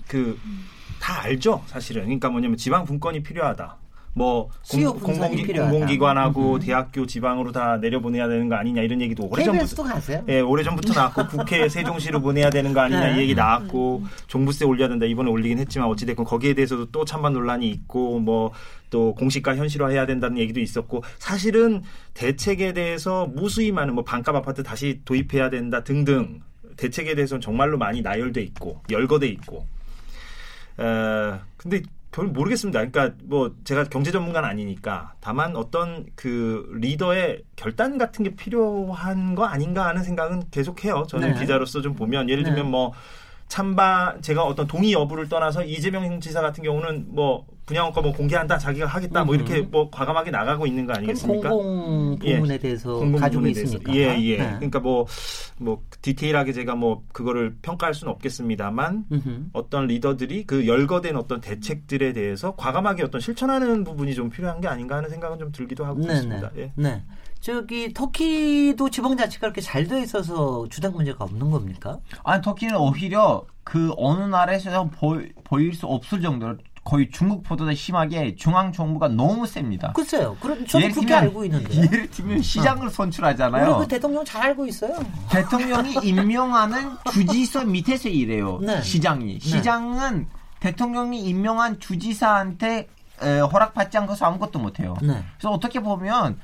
[0.08, 0.38] 그
[1.00, 3.78] 다 알죠 사실은 그러니까 뭐냐면 지방 분권이 필요하다.
[4.20, 6.60] 뭐 공공, 공공기관하고 음.
[6.60, 10.24] 대학교 지방으로 다 내려보내야 되는 거 아니냐 이런 얘기도 오래전부터 가세요?
[10.28, 13.16] 예, 오래전부터 나왔고 국회 세종시로 보내야 되는 거 아니냐 네.
[13.16, 17.34] 이 얘기 나왔고 종부세 올려야 된다 이번에 올리긴 했지만 어찌 됐건 거기에 대해서도 또 찬반
[17.34, 18.52] 논란이 있고 뭐
[18.90, 21.84] 또 공시가 현실화해야 된다는 얘기도 있었고 사실은
[22.14, 26.42] 대책에 대해서 무수히 많은 뭐 반값 아파트 다시 도입해야 된다 등등
[26.78, 29.66] 대책에 대해서는 정말로 많이 나열돼 있고 열거돼 있고
[30.78, 31.82] 어, 근데
[32.20, 32.86] 별 모르겠습니다.
[32.86, 39.46] 그러니까 뭐 제가 경제 전문가는 아니니까 다만 어떤 그 리더의 결단 같은 게 필요한 거
[39.46, 41.06] 아닌가 하는 생각은 계속해요.
[41.08, 41.40] 저는 네.
[41.40, 42.70] 기자로서 좀 보면 예를 들면 네.
[42.70, 42.94] 뭐
[43.48, 48.88] 찬반 제가 어떤 동의 여부를 떠나서 이재명 지사 같은 경우는 뭐 분양업과 뭐 공개한다 자기가
[48.88, 51.50] 하겠다 뭐 이렇게 뭐 과감하게 나가고 있는 거 아니겠습니까?
[51.50, 52.58] 공공 부문에 예.
[52.58, 53.94] 대해서 공공 가지고 있으니까.
[53.94, 54.38] 예, 예.
[54.38, 54.56] 네.
[54.56, 55.06] 그러니까 뭐뭐
[55.60, 59.44] 뭐 디테일하게 제가 뭐 그거를 평가할 수는 없겠습니다만 음흠.
[59.54, 64.98] 어떤 리더들이 그 열거된 어떤 대책들에 대해서 과감하게 어떤 실천하는 부분이 좀 필요한 게 아닌가
[64.98, 66.14] 하는 생각은 좀 들기도 하고 네네.
[66.14, 66.52] 있습니다.
[66.58, 66.72] 예.
[66.76, 67.04] 네.
[67.40, 72.00] 저기 터키도 지방자치가 그렇게 잘 돼 있어서 주당 문제가 없는 겁니까?
[72.24, 74.90] 아니 터키는 오히려 그 어느 나라에서
[75.46, 76.58] 보일 수 없을 정도로
[76.90, 79.94] 거의 중국보다 심하게 중앙 정부가 너무 셉니다.
[79.94, 80.36] 글쎄요.
[80.42, 81.76] 그럼 저도 그렇게 들면, 알고 있는데.
[81.84, 82.90] 예를 들면 시장을 어.
[82.90, 83.76] 선출하잖아요.
[83.76, 84.98] 우리 그 대통령 잘 알고 있어요.
[85.30, 88.58] 대통령이 임명하는 주지사 밑에서 일해요.
[88.62, 88.82] 네.
[88.82, 89.34] 시장이.
[89.34, 89.40] 네.
[89.40, 90.30] 시장은
[90.62, 92.88] 대통령이 임명한 주지사한테
[93.22, 94.96] 에, 허락받지 않고서 아무것도 못해요.
[95.04, 95.24] 네.
[95.38, 96.40] 그래서 어떻게 보면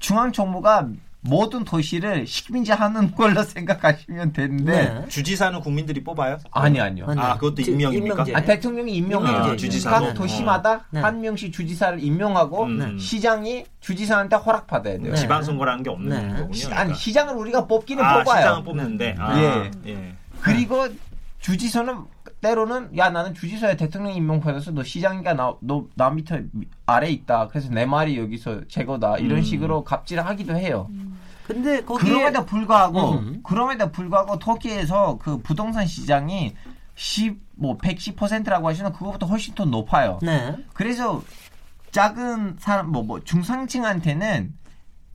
[0.00, 0.88] 중앙 정부가
[1.28, 5.08] 모든 도시를 식민지하는 걸로 생각하시면 되는데 네.
[5.08, 6.38] 주지사는 국민들이 뽑아요?
[6.50, 7.06] 아니 아니요.
[7.16, 8.26] 아 그것도 임명입니까?
[8.34, 9.36] 아, 대통령이 임명해요.
[9.36, 11.00] 아, 주지사 각 도시마다 네.
[11.00, 12.98] 한 명씩 주지사를 임명하고 음.
[12.98, 15.12] 시장이 주지사한테 허락받아야 돼요.
[15.12, 15.16] 네.
[15.16, 16.34] 지방선거라는 게 없는 네.
[16.34, 16.52] 거군요.
[16.52, 18.40] 시, 아니 시장을 우리가 뽑기는 아, 뽑아요.
[18.40, 19.16] 시장은 뽑는데.
[19.18, 19.70] 아, 예.
[19.86, 20.14] 예.
[20.40, 20.88] 그리고
[21.40, 22.04] 주지사는
[22.40, 26.44] 때로는 야 나는 주지사에 대통령 임명 받아서 너 시장이가 나너나 밑에
[26.84, 27.48] 아래 있다.
[27.48, 29.18] 그래서 내 말이 여기서 제거다.
[29.18, 29.42] 이런 음.
[29.42, 30.86] 식으로 갑질하기도 해요.
[30.90, 31.15] 음.
[31.46, 33.40] 근데 거기에 그럼에도 불구하고 음.
[33.44, 36.54] 그럼에도 불구하고 터키에서 그 부동산 시장이
[36.96, 40.18] 10뭐 110%라고 하시면 그거보다 훨씬 더 높아요.
[40.22, 40.56] 네.
[40.74, 41.22] 그래서
[41.92, 44.54] 작은 사람 뭐, 뭐 중상층한테는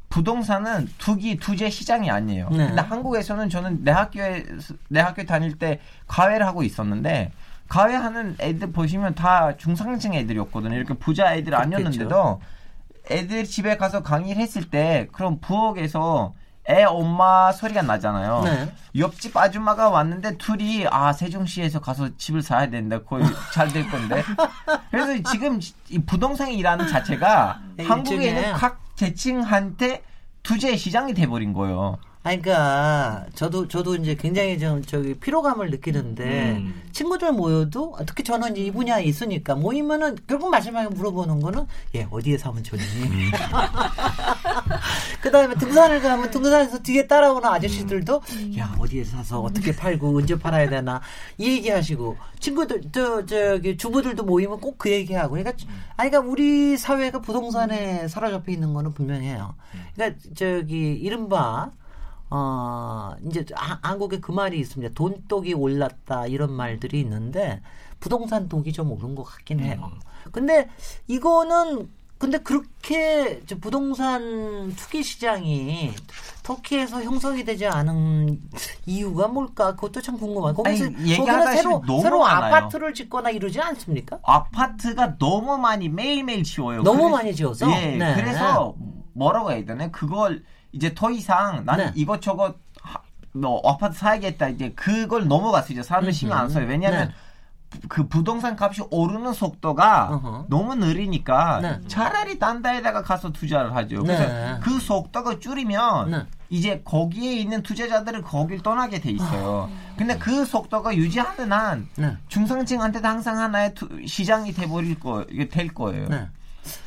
[0.09, 2.49] 부동산은 투기 투재 시장이 아니에요.
[2.49, 2.67] 네.
[2.67, 4.45] 근데 한국에서는 저는 내 학교에
[4.89, 7.31] 내 학교 다닐 때 과외를 하고 있었는데
[7.69, 10.75] 과외하는 애들 보시면 다 중상층 애들이었거든요.
[10.75, 12.41] 이렇게 부자 애들 아니었는데도
[13.11, 16.33] 애들 집에 가서 강의를 했을 때 그럼 부엌에서
[16.69, 18.41] 애 엄마 소리가 나잖아요.
[18.43, 18.73] 네.
[18.95, 23.01] 옆집 아줌마가 왔는데 둘이 아 세종시에서 가서 집을 사야 된다.
[23.03, 24.23] 거의 잘 될 건데.
[24.91, 30.03] 그래서 지금 이 부동산이 일하는 자체가 한국에 있는 각 계층한테
[30.43, 31.97] 투자의 시장이 돼버린 거예요.
[32.23, 36.81] 아니, 그러니까 저도 저도 이제 굉장히 좀 저기 피로감을 느끼는데 음.
[36.91, 42.37] 친구들 모여도 특히 저는 이제 이 분야에 있으니까 모이면은 결국 마지막에 물어보는 거는 예 어디에
[42.37, 42.81] 사면 좋니?
[42.83, 43.31] 음.
[45.21, 48.55] 그 그다음에 등산을 가면 등산에서 뒤에 따라오는 아저씨들도 음.
[48.57, 51.01] 야 어디에 사서 어떻게 팔고 언제 팔아야 되나
[51.37, 55.51] 이 얘기하시고 친구들 저 저기 주부들도 모이면 꼭 그 얘기하고 그러니까
[55.95, 59.53] 아니 그러니까 우리 사회가 부동산에 사로잡혀 있는 거는 분명해요.
[59.93, 61.69] 그러니까 저기 이른바
[62.31, 64.93] 어, 이제 아, 한국에 그 말이 있습니다.
[64.93, 67.61] 돈독이 올랐다 이런 말들이 있는데
[67.99, 69.91] 부동산 독이 좀 오른 것 같긴 해요.
[70.31, 70.69] 근데
[71.07, 75.91] 이거는 근데 그렇게 부동산 투기 시장이
[76.43, 78.39] 터키에서 형성이 되지 않은
[78.85, 79.75] 이유가 뭘까?
[79.75, 80.53] 그것도 참 궁금해요.
[80.53, 82.55] 거기서 거기는 새로 새로 많아요.
[82.55, 84.19] 아파트를 짓거나 이러지 않습니까?
[84.21, 86.83] 아파트가 너무 많이 매일매일 지어요.
[86.83, 87.71] 너무 그래서, 많이 지어서.
[87.71, 87.97] 예.
[87.97, 88.15] 네.
[88.15, 88.75] 그래서
[89.13, 89.89] 뭐라고 해야 되나?
[89.89, 91.91] 그걸 이제 더 이상 나는 네.
[91.95, 92.55] 이것저것
[93.33, 95.73] 뭐 아파트 사야겠다 이제 그걸 넘어갔어요.
[95.73, 96.65] 이제 사람들 신경 안 써요.
[96.67, 97.13] 왜냐하면 네.
[97.87, 100.45] 그 부동산 값이 오르는 속도가 uh-huh.
[100.49, 101.79] 너무 느리니까 네.
[101.87, 104.03] 차라리 딴 데에다가 가서 투자를 하죠.
[104.03, 104.59] 그래서 네.
[104.61, 106.25] 그 속도가 줄이면 네.
[106.49, 109.69] 이제 거기에 있는 투자자들은 거길 떠나게 돼 있어요.
[109.71, 109.95] 아.
[109.95, 112.17] 근데 그 속도가 유지하는 한 네.
[112.27, 116.09] 중상층한테도 항상 하나의 투, 시장이 돼버릴 거, 될 거예요.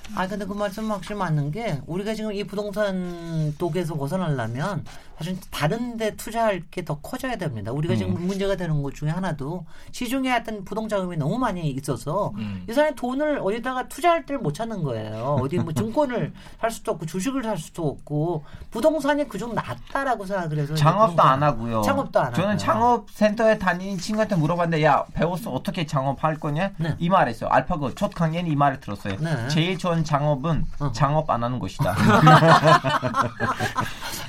[0.08, 0.14] 네.
[0.16, 4.84] 아 근데 그 말씀 확실히 맞는 게 우리가 지금 이 부동산 독에서 벗어나려면
[5.16, 7.72] 사실 다른 데 투자할 게 더 커져야 됩니다.
[7.72, 7.96] 우리가 음.
[7.98, 12.62] 지금 문제가 되는 것 중에 하나도 시중에 하여튼 부동자금이 너무 많이 있어서 음.
[12.68, 15.38] 이 사람이 돈을 어디다가 투자할 때를 못 찾는 거예요.
[15.40, 20.74] 어디 뭐 증권을 살 수도 없고 주식을 살 수도 없고 부동산이 그중 낫다라고 생각을 해서
[20.74, 21.80] 창업도 안 하고요.
[21.80, 26.72] 창업도 안 저는 창업 센터에 다니는 친구한테 물어봤는데 야 배웠어 어떻게 창업할 거냐?
[26.76, 26.96] 네.
[26.98, 27.48] 이 말했어요.
[27.48, 29.16] 알파고 첫 강의는 이 말을 들었어요.
[29.20, 29.48] 네.
[29.48, 30.92] 제일 좋은 창업은 어.
[30.92, 31.94] 창업 안 하는 것이다.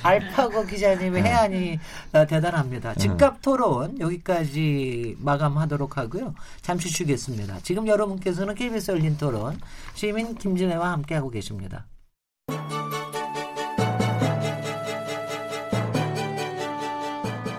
[0.02, 1.28] 알파고 기자님의 네.
[1.28, 1.78] 해안이
[2.12, 2.94] 어, 대단합니다.
[2.94, 3.00] 네.
[3.00, 6.34] 집값 토론 여기까지 마감하도록 하고요.
[6.62, 7.58] 잠시 쉬겠습니다.
[7.62, 9.58] 지금 여러분께서는 KBS 열린 토론
[9.94, 11.86] 시민 김진애와 함께하고 계십니다.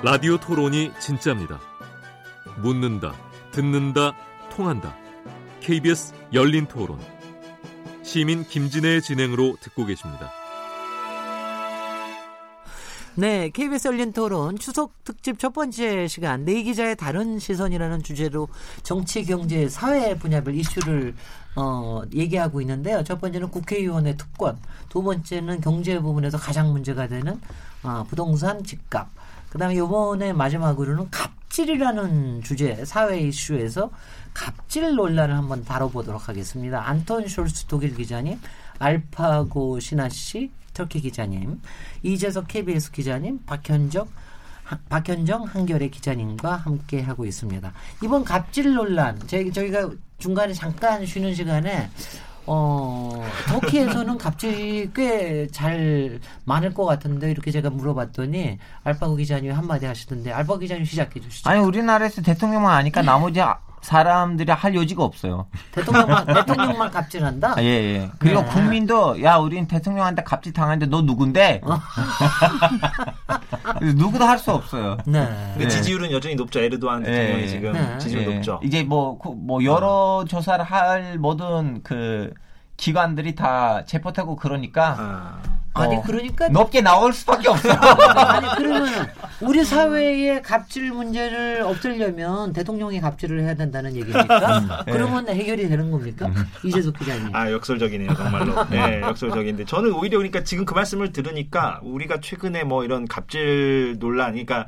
[0.03, 1.59] 라디오 토론이 진짜입니다.
[2.61, 3.13] 묻는다,
[3.51, 4.13] 듣는다,
[4.49, 4.95] 통한다.
[5.59, 6.99] KBS 열린 토론.
[8.07, 10.31] 시민 김진애의 진행으로 듣고 계십니다.
[13.15, 18.47] 네, KBS 열린 토론 추석 특집 첫 번째 시간 네 기자의 다른 시선이라는 주제로
[18.83, 21.15] 정치, 경제, 사회 분야별 이슈를
[21.57, 23.03] 어, 얘기하고 있는데요.
[23.03, 27.41] 첫 번째는 국회의원의 특권, 두 번째는 경제 부분에서 가장 문제가 되는
[27.83, 29.09] 어, 부동산 집값.
[29.49, 33.91] 그다음에 이번에 마지막으로는 갑질이라는 주제 사회 이슈에서
[34.33, 36.87] 갑질 논란을 한번 다뤄보도록 하겠습니다.
[36.87, 38.39] 안톤 숄스 독일 기자님,
[38.79, 41.59] 알파고 신하 씨, 터키 기자님,
[42.03, 44.07] 이재석 KBS 기자님, 박현적
[44.89, 47.71] 박현정 한결의 기자님과 함께 하고 있습니다.
[48.03, 51.89] 이번 갑질 논란 저희 저희가 중간에 잠깐 쉬는 시간에
[52.47, 60.31] 어, 터키에서는 갑질이 꽤 잘 많을 것 같은데 이렇게 제가 물어봤더니 알파고 기자님이 한마디 하시던데
[60.31, 61.49] 알파고 기자님 시작해 주시죠.
[61.49, 63.39] 아니 우리나라에서 대통령만 아니까 나머지
[63.81, 65.47] 사람들이 할 여지가 없어요.
[65.71, 67.53] 대통령만 대통령만 갑질한다.
[67.57, 68.11] 아, 예 예.
[68.19, 68.47] 그리고 네.
[68.47, 71.61] 국민도 야 우린 대통령한테 갑질 당하는데 너 누군데?
[71.63, 71.79] 어.
[73.81, 74.97] 누구도 할 수 없어요.
[75.05, 75.27] 네.
[75.57, 75.67] 네.
[75.67, 76.59] 지지율은 여전히 높죠.
[76.59, 77.47] 에르도안 대통령이 네.
[77.47, 77.97] 지금 네.
[77.97, 78.35] 지지율 예.
[78.35, 78.59] 높죠.
[78.63, 82.33] 이제 뭐뭐 뭐 여러 조사를 할 모든 그
[82.77, 84.95] 기관들이 다 체포되고 그러니까.
[84.99, 85.56] 아.
[85.77, 87.69] 아니 어, 그러니까 높게 나올 수밖에 없어.
[87.71, 89.09] 아니 그러면
[89.41, 94.57] 우리 사회의 갑질 문제를 없애려면 대통령이 갑질을 해야 된다는 얘기입니까?
[94.59, 94.91] 음, 네.
[94.91, 96.27] 그러면 해결이 되는 겁니까?
[96.27, 96.35] 음.
[96.63, 97.35] 이재석 기자님.
[97.35, 98.65] 아 역설적이네요 정말로.
[98.69, 104.31] 네 역설적인데 저는 오히려 그러니까 지금 그 말씀을 들으니까 우리가 최근에 뭐 이런 갑질 논란,
[104.31, 104.67] 그러니까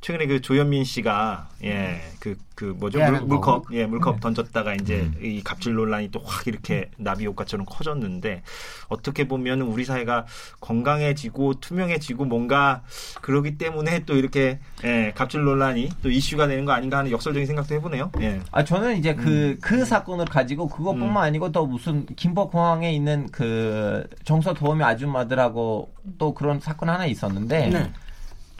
[0.00, 4.20] 최근에 그 조현민 씨가 예 그그 그 뭐죠 물, 물컵 예 물컵 네.
[4.20, 5.14] 던졌다가 이제 음.
[5.22, 8.42] 이 갑질 논란이 또 확 이렇게 나비 효과처럼 커졌는데
[8.88, 10.26] 어떻게 보면 우리 사회가
[10.60, 12.82] 건강해지고 투명해지고 뭔가
[13.20, 17.74] 그러기 때문에 또 이렇게 예 갑질 논란이 또 이슈가 되는 거 아닌가 하는 역설적인 생각도
[17.74, 18.10] 해보네요.
[18.20, 18.40] 예.
[18.52, 19.58] 아 저는 이제 그그 음.
[19.60, 21.16] 그 사건을 가지고 그것뿐만 음.
[21.16, 27.68] 아니고 또 무슨 김포공항에 있는 그 정서 도우미 아줌마들하고 또 그런 사건 하나 있었는데.
[27.68, 27.92] 네.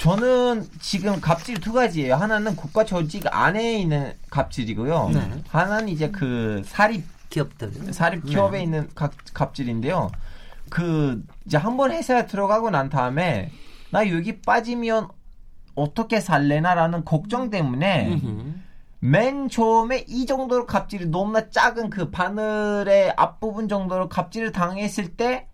[0.00, 2.14] 저는 지금 갑질 두 가지예요.
[2.14, 5.10] 하나는 국가 조직 안에 있는 갑질이고요.
[5.12, 5.42] 네.
[5.50, 8.64] 하나는 이제 그 사립 기업들, 사립 기업에 네.
[8.64, 10.10] 있는 갑, 갑질인데요.
[10.70, 13.50] 그 이제 한 번 회사에 들어가고 난 다음에
[13.90, 15.08] 나 여기 빠지면
[15.74, 18.20] 어떻게 살래나라는 걱정 때문에
[19.00, 25.46] 맨 처음에 이 정도로 갑질이 너무나 작은 그 바늘의 앞부분 정도로 갑질을 당했을 때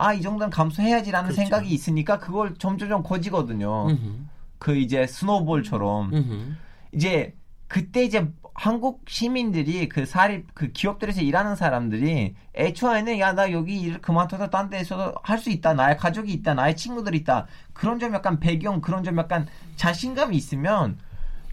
[0.00, 1.42] 아, 이 정도는 감수해야지라는 그렇죠.
[1.42, 3.88] 생각이 있으니까 그걸 점점점 커지거든요.
[3.90, 4.12] 음흠.
[4.58, 6.12] 그 이제 스노볼처럼.
[6.14, 6.52] 음흠.
[6.92, 7.34] 이제
[7.68, 14.00] 그때 이제 한국 시민들이 그 사립 그 기업들에서 일하는 사람들이 애초에는 야 나 여기 일을
[14.00, 18.40] 그만둬서 딴 데에서도 할 수 있다 나의 가족이 있다 나의 친구들이 있다 그런 점 약간
[18.40, 20.98] 배경 그런 점 약간 자신감이 있으면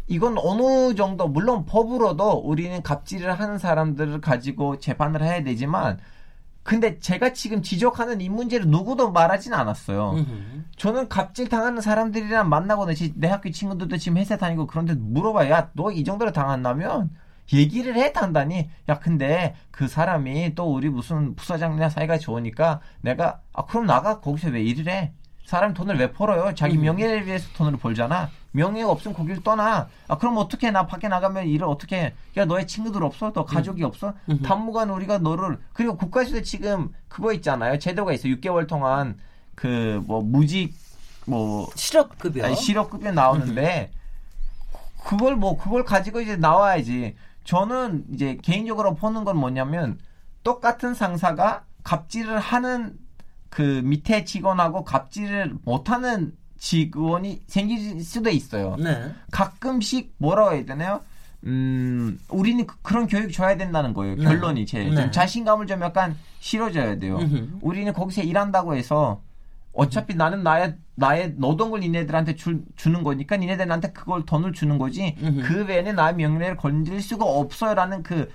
[0.08, 6.00] 이건 어느 정도 물론 법으로도 우리는 갑질을 하는 사람들을 가지고 재판을 해야 되지만
[6.68, 10.16] 근데 제가 지금 지적하는 이 문제를 누구도 말하진 않았어요.
[10.18, 10.66] 으흠.
[10.76, 15.92] 저는 갑질 당하는 사람들이랑 만나고 내 학교 친구들도 지금 회사 다니고 그런데 물어봐야 야, 너
[15.92, 17.10] 이 정도로 당한다면?
[17.54, 18.70] 얘기를 해 단단히.
[18.90, 24.20] 야 근데 그 사람이 또 우리 무슨 부사장이나 사이가 좋으니까 내가 아 그럼 나가.
[24.20, 25.14] 거기서 왜 일을 해?
[25.46, 26.54] 사람 돈을 왜 벌어요?
[26.54, 26.82] 자기 음.
[26.82, 29.88] 명예를 위해서 돈을 벌잖아 명예가 없으면 거기를 떠나.
[30.08, 32.14] 아 그럼 어떻게 나 밖에 나가면 일을 어떻게 해?
[32.38, 33.32] 야 너의 친구들 없어?
[33.32, 33.86] 너 가족이 음.
[33.86, 34.14] 없어?
[34.30, 34.42] 음.
[34.42, 37.78] 당무관 우리가 너를 그리고 국가에서 지금 그거 있잖아요.
[37.80, 38.28] 제도가 있어.
[38.28, 39.18] 6개월 동안
[39.56, 40.74] 그 뭐 무직
[41.26, 43.92] 뭐 실업급여 아니, 실업급여 나오는데
[45.04, 47.16] 그걸 뭐 그걸 가지고 이제 나와야지.
[47.44, 50.00] 저는 이제 개인적으로 보는 건 뭐냐면
[50.44, 52.98] 똑같은 상사가 갑질을 하는
[53.50, 58.76] 그 밑에 직원하고 갑질을 못하는 직원이 생길 수도 있어요.
[58.78, 59.12] 네.
[59.32, 61.02] 가끔씩 뭐라고 해야 되나요?
[61.46, 64.16] 음, 우리는 그, 런 교육 줘야 된다는 거예요.
[64.16, 64.24] 네.
[64.24, 65.12] 결론이 제 네.
[65.12, 67.18] 자신감을 좀 약간 실어줘야 돼요.
[67.18, 67.60] 으흠.
[67.62, 69.22] 우리는 거기서 일한다고 해서
[69.74, 70.18] 어차피 음.
[70.18, 75.16] 나는 나의 나의 노동을 니네들한테 주, 주는 거니까 니네들한테 그걸 돈을 주는 거지.
[75.22, 75.44] 으흠.
[75.44, 78.32] 그 외에는 나의 명예를 건드릴 수가 없어요라는 그그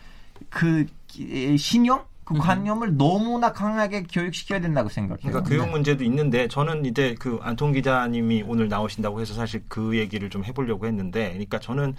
[0.50, 5.30] 그 신용 그 관념을 너무나 강하게 교육시켜야 된다고 생각해요.
[5.30, 5.70] 그러니까 교육 네.
[5.70, 10.86] 문제도 있는데 저는 이제 그 안통 기자님이 오늘 나오신다고 해서 사실 그 얘기를 좀 해보려고
[10.86, 11.94] 했는데, 그러니까 저는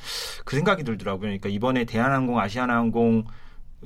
[0.46, 1.22] 그 생각이 들더라고요.
[1.22, 3.26] 그러니까 이번에 대한항공, 아시아나항공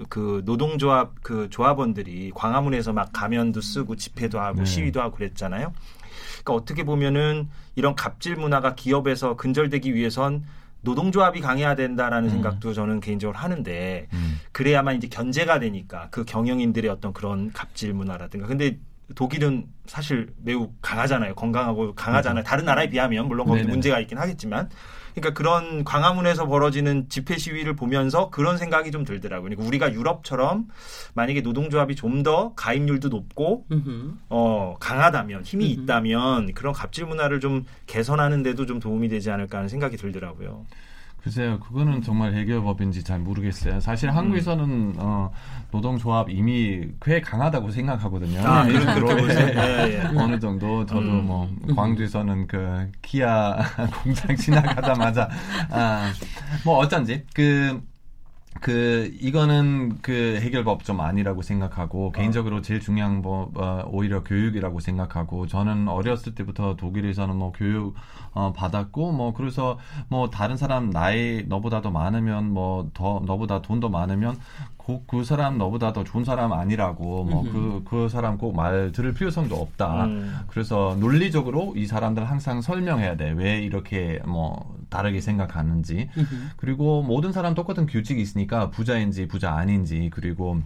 [0.10, 4.66] 그 노동조합 그 조합원들이 광화문에서 막 가면도 쓰고 집회도 하고 네.
[4.66, 5.74] 시위도 하고 그랬잖아요.
[6.32, 10.44] 그러니까 어떻게 보면은 이런 갑질 문화가 기업에서 근절되기 위해선
[10.82, 12.32] 노동조합이 강해야 된다라는 음.
[12.32, 14.40] 생각도 저는 개인적으로 하는데 음.
[14.52, 18.48] 그래야만 이제 견제가 되니까 그 경영인들의 어떤 그런 갑질 문화라든가.
[18.48, 18.78] 근데
[19.16, 21.36] 독일은 사실 매우 강하잖아요.
[21.36, 22.44] 건강하고 강하잖아요.
[22.44, 24.70] 다른 나라에 비하면 물론 거기 문제가 있긴 하겠지만
[25.20, 29.50] 그러니까 그런 광화문에서 벌어지는 집회 시위를 보면서 그런 생각이 좀 들더라고요.
[29.50, 30.68] 그러니까 우리가 유럽처럼
[31.14, 33.66] 만약에 노동조합이 좀 더 가입률도 높고
[34.30, 39.98] 어 강하다면 힘이 있다면 그런 갑질 문화를 좀 개선하는데도 좀 도움이 되지 않을까 하는 생각이
[39.98, 40.66] 들더라고요.
[41.22, 43.80] 글쎄요, 그거는 정말 해결법인지 잘 모르겠어요.
[43.80, 44.94] 사실 한국에서는 음.
[44.98, 45.32] 어,
[45.72, 48.40] 노동조합 이미 꽤 강하다고 생각하거든요.
[48.42, 49.48] 아, 네, 그렇게 보세요.
[49.58, 50.02] 예, 예.
[50.18, 51.26] 어느 정도 저도 음.
[51.26, 53.58] 뭐 광주에서는 그 기아
[54.04, 55.30] 공장 지나가자마자
[55.70, 56.12] 아,
[56.64, 57.82] 뭐 어쩐지 그
[58.62, 62.12] 그 이거는 그 해결법 좀 아니라고 생각하고 어.
[62.12, 67.96] 개인적으로 제일 중요한 법 어, 오히려 교육이라고 생각하고 저는 어렸을 때부터 독일에서는 뭐 교육
[68.34, 73.80] 어, 받았고 뭐 그래서 뭐 다른 사람 나이 너보다 더 많으면 뭐 더 너보다 돈
[73.80, 74.36] 더 많으면
[74.78, 79.14] 그, 그 사람 너보다 더 좋은 사람 아니라고 뭐 그그 그 사람 꼭 말 들을
[79.14, 80.06] 필요성도 없다.
[80.06, 80.36] 음.
[80.48, 83.32] 그래서 논리적으로 이 사람들 항상 설명해야 돼.
[83.32, 86.10] 왜 이렇게 뭐 다르게 생각하는지.
[86.56, 90.62] 그리고 모든 사람 똑같은 규칙이 있으니까 부자인지 부자 아닌지 그리고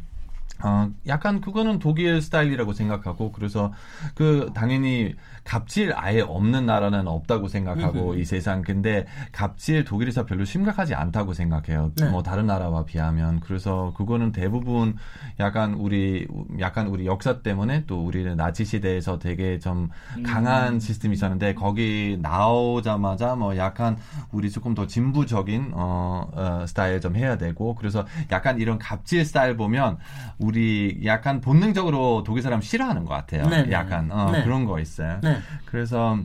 [0.63, 3.73] 어, 약간 그거는 독일 스타일이라고 생각하고 그래서
[4.15, 10.93] 그 당연히 갑질 아예 없는 나라는 없다고 생각하고 이 세상 근데 갑질 독일에서 별로 심각하지
[10.93, 11.91] 않다고 생각해요.
[11.95, 12.09] 네.
[12.09, 14.97] 뭐 다른 나라와 비하면 그래서 그거는 대부분
[15.39, 16.27] 약간 우리
[16.59, 20.23] 약간 우리 역사 때문에 또 우리는 나치 시대에서 되게 좀 음.
[20.23, 23.97] 강한 시스템이 있었는데 거기 나오자마자 뭐 약간
[24.31, 29.57] 우리 조금 더 진부적인 어, 어 스타일 좀 해야 되고 그래서 약간 이런 갑질 스타일
[29.57, 29.97] 보면
[30.41, 33.47] 우리 약간 본능적으로 독일 사람 싫어하는 것 같아요.
[33.47, 33.71] 네, 네.
[33.71, 34.43] 약간 어, 네.
[34.43, 35.19] 그런 거 있어요.
[35.23, 35.37] 네.
[35.65, 36.17] 그래서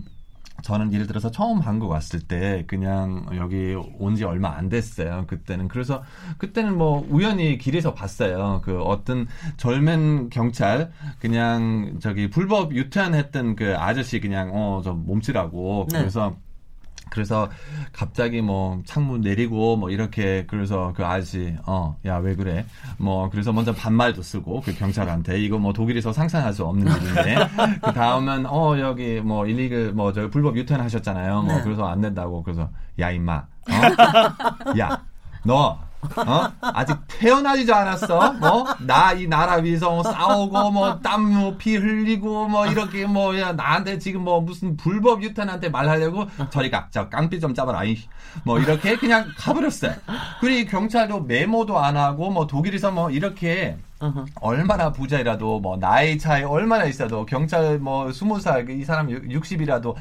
[0.62, 5.24] 저는 예를 들어서 처음 한국 왔을 때 그냥 여기 온 지 얼마 안 됐어요.
[5.26, 6.02] 그때는 그래서
[6.38, 8.62] 그때는 뭐 우연히 길에서 봤어요.
[8.64, 9.26] 그 어떤
[9.59, 15.98] 젊은 경찰 그냥 저기 불법 유턴했던 그 아저씨 그냥 어 저 몸치라고 네.
[15.98, 16.35] 그래서
[17.11, 17.49] 그래서
[17.92, 22.66] 갑자기 뭐 창문 내리고 뭐 이렇게 그래서 그 아저씨 어 야 왜 그래
[22.99, 27.37] 뭐 그래서 먼저 반말도 쓰고 그 경찰한테 이거 뭐 독일에서 상상할 수 없는 일인데
[27.85, 31.62] 그 다음은 어 여기 뭐 일리그 뭐 저 불법 유턴 하셨잖아요 뭐 네.
[31.62, 33.47] 그래서 안 된다고 그래서 야 임마 어?
[35.47, 35.79] 야너
[36.26, 36.52] 어?
[36.61, 38.32] 아직 태어나지도 않았어.
[38.35, 38.64] 뭐?
[38.80, 43.52] 나 이 나라 위해서 뭐 싸우고 뭐 땀 뭐 피 흘리고 뭐 이렇게 뭐 야
[43.52, 46.88] 나한테 지금 뭐 무슨 불법 유탄한테 말하려고 저리 가.
[46.90, 47.85] 저 깡피 좀 잡아라.
[47.85, 47.98] 이.
[48.44, 49.94] 뭐 이렇게 그냥 가버렸어요.
[50.40, 53.76] 그리고 경찰도 메모도 안 하고 뭐 독일에서 뭐 이렇게.
[54.42, 59.94] 얼마나 부자이라도 뭐 나이 차이 얼마나 있어도 경찰 뭐 스무 살 이 사람 60이라도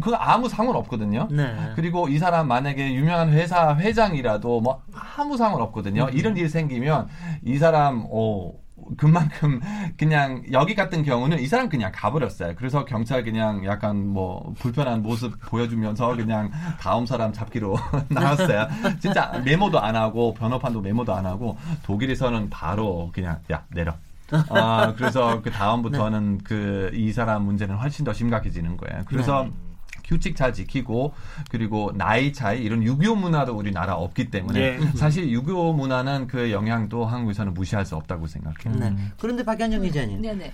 [0.00, 1.28] 그거 아무 상관 없거든요.
[1.30, 1.72] 네.
[1.74, 4.82] 그리고 이 사람 만약에 유명한 회사 회장이라도 뭐
[5.16, 6.04] 아무 상관 없거든요.
[6.04, 6.10] 음.
[6.12, 7.08] 이런 일 생기면
[7.44, 8.52] 이 사람 어
[8.96, 9.60] 그만큼
[9.96, 12.54] 그냥 여기 같은 경우는 이 사람 그냥 가버렸어요.
[12.56, 17.76] 그래서 경찰 그냥 약간 뭐 불편한 모습 보여주면서 그냥 다음 사람 잡기로
[18.08, 18.68] 나왔어요.
[19.00, 23.94] 진짜 메모도 안 하고 변호판도 메모도 안 하고 독일에서는 바로 그냥 야 내려.
[24.50, 26.44] 아 그래서 그 다음부터는 네.
[26.44, 29.02] 그이 사람 문제는 훨씬 더 심각해지는 거예요.
[29.06, 29.50] 그래서 네.
[30.08, 31.12] 규칙 잘 지키고
[31.50, 34.78] 그리고 나이 차이 이런 유교 문화도 우리나라 없기 때문에 예.
[34.96, 38.80] 사실 유교 문화는 그 영향도 한국에서는 무시할 수 없다고 생각해요.
[38.80, 38.96] 네.
[39.20, 40.22] 그런데 박현정 기자님.
[40.22, 40.52] 네네.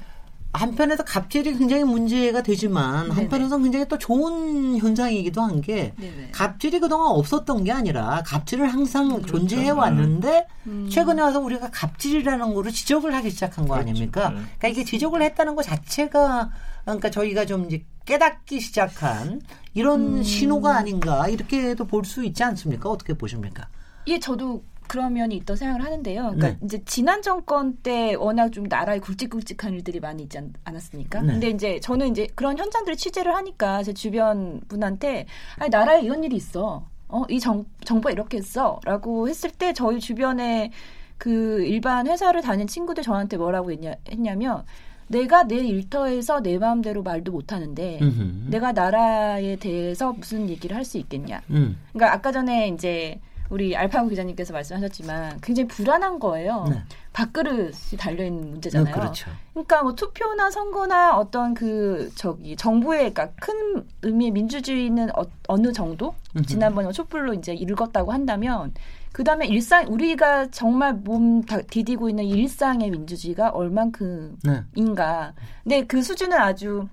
[0.54, 5.94] 한편에서 갑질이 굉장히 문제가 되지만 한편에서 굉장히 또 좋은 현상이기도 한 게
[6.32, 9.26] 갑질이 그동안 없었던 게 아니라 갑질을 항상 그렇죠.
[9.26, 10.88] 존재해 왔는데 음.
[10.90, 13.88] 최근에 와서 우리가 갑질이라는 거를 지적을 하기 시작한 거 그렇죠.
[13.90, 14.28] 아닙니까?
[14.30, 14.34] 네.
[14.58, 16.50] 그러니까 이게 지적을 했다는 것 자체가
[16.84, 19.40] 그러니까 저희가 좀 이제 깨닫기 시작한
[19.74, 20.22] 이런 음.
[20.22, 22.90] 신호가 아닌가 이렇게도 볼 수 있지 않습니까?
[22.90, 23.68] 어떻게 보십니까?
[24.06, 26.22] 예, 저도 그런 면이 있다고 생각을 하는데요.
[26.22, 26.58] 그러니까 네.
[26.62, 31.22] 이제 지난 정권 때 워낙 좀 나라에 굵직굵직한 일들이 많이 있지 않았습니까?
[31.22, 31.32] 네.
[31.32, 35.26] 근데 이제 저는 이제 그런 현장들을 취재를 하니까 제 주변 분한테
[35.58, 36.86] 아니 나라에 이런 일이 있어.
[37.08, 38.80] 어, 이 정, 정부가 이렇게 했어.
[38.84, 40.70] 라고 했을 때 저희 주변에
[41.18, 44.64] 그 일반 회사를 다닌 친구들 저한테 뭐라고 했냐, 했냐면
[45.06, 48.50] 내가 내 일터에서 내 마음대로 말도 못 하는데 음흠.
[48.50, 51.40] 내가 나라에 대해서 무슨 얘기를 할 수 있겠냐.
[51.50, 51.76] 음.
[51.92, 56.66] 그러니까 아까 전에 이제 우리 알파고 기자님께서 말씀하셨지만 굉장히 불안한 거예요.
[56.68, 56.82] 네.
[57.12, 58.86] 밥그릇이 달려 있는 문제잖아요.
[58.86, 59.30] 네, 그렇죠.
[59.52, 66.14] 그러니까 뭐 투표나 선거나 어떤 그 저기 정부의 그러니까 큰 의미의 민주주의는 어, 느 정도
[66.46, 68.72] 지난번에 뭐 촛불로 이제 읽었다고 한다면
[69.12, 74.34] 그 다음에 일상, 우리가 정말 몸 디디고 있는 일상의 민주주의가 얼만큼인가.
[75.36, 75.44] 네.
[75.62, 76.88] 근데 그 수준은 아주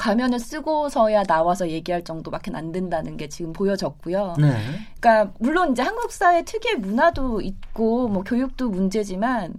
[0.00, 4.36] 가면을 쓰고서야 나와서 얘기할 정도밖에 안 된다는 게 지금 보여졌고요.
[4.40, 4.56] 네.
[4.98, 9.52] 그러니까 물론 이제 한국 사회 특유의 문화도 있고 뭐 교육도 문제지만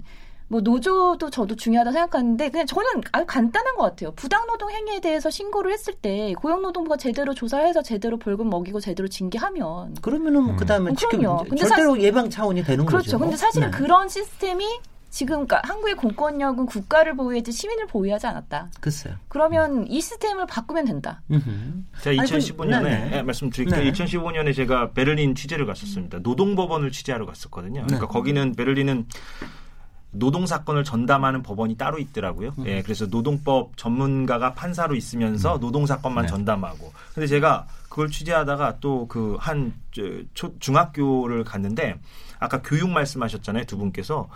[0.48, 4.12] 뭐 노조도 저도 중요하다 생각하는데 그냥 저는 아주 간단한 것 같아요.
[4.16, 10.44] 부당노동 행위에 대해서 신고를 했을 때 고용노동부가 제대로 조사해서 제대로 벌금 먹이고 제대로 징계하면 그러면은
[10.44, 10.58] 뭐 음.
[10.58, 13.18] 그다음에 지금 어, 근데 절대로 사실, 예방 차원이 되는 그렇죠.
[13.18, 13.18] 거죠.
[13.18, 13.20] 그렇죠.
[13.20, 13.78] 근데 사실은 네.
[13.78, 14.66] 그런 시스템이
[15.12, 18.70] 지금 그러니까 한국의 공권력은 국가를 보호했지 시민을 보호하지 않았다.
[18.80, 19.16] 글쎄요.
[19.28, 21.22] 그러면 이 시스템을 바꾸면 된다.
[22.02, 23.22] 제가 2015년에 네, 네.
[23.22, 23.84] 말씀드릴게요.
[23.84, 23.92] 네.
[23.92, 26.20] 2015년에 제가 베를린 취재를 갔었습니다.
[26.20, 27.84] 노동법원을 취재하러 갔었거든요.
[27.86, 28.14] 그러니까 네.
[28.14, 29.06] 거기는 베를린은
[30.14, 32.54] 노동 사건을 전담하는 법원이 따로 있더라고요.
[32.60, 32.68] 음.
[32.68, 35.60] 예, 그래서 노동법 전문가가 판사로 있으면서 음.
[35.60, 36.30] 노동 사건만 네.
[36.30, 36.92] 전담하고.
[37.14, 39.74] 근데 제가 그걸 취재하다가 또 그 한
[40.60, 42.00] 중학교를 갔는데
[42.40, 44.30] 아까 교육 말씀하셨잖아요, 두 분께서.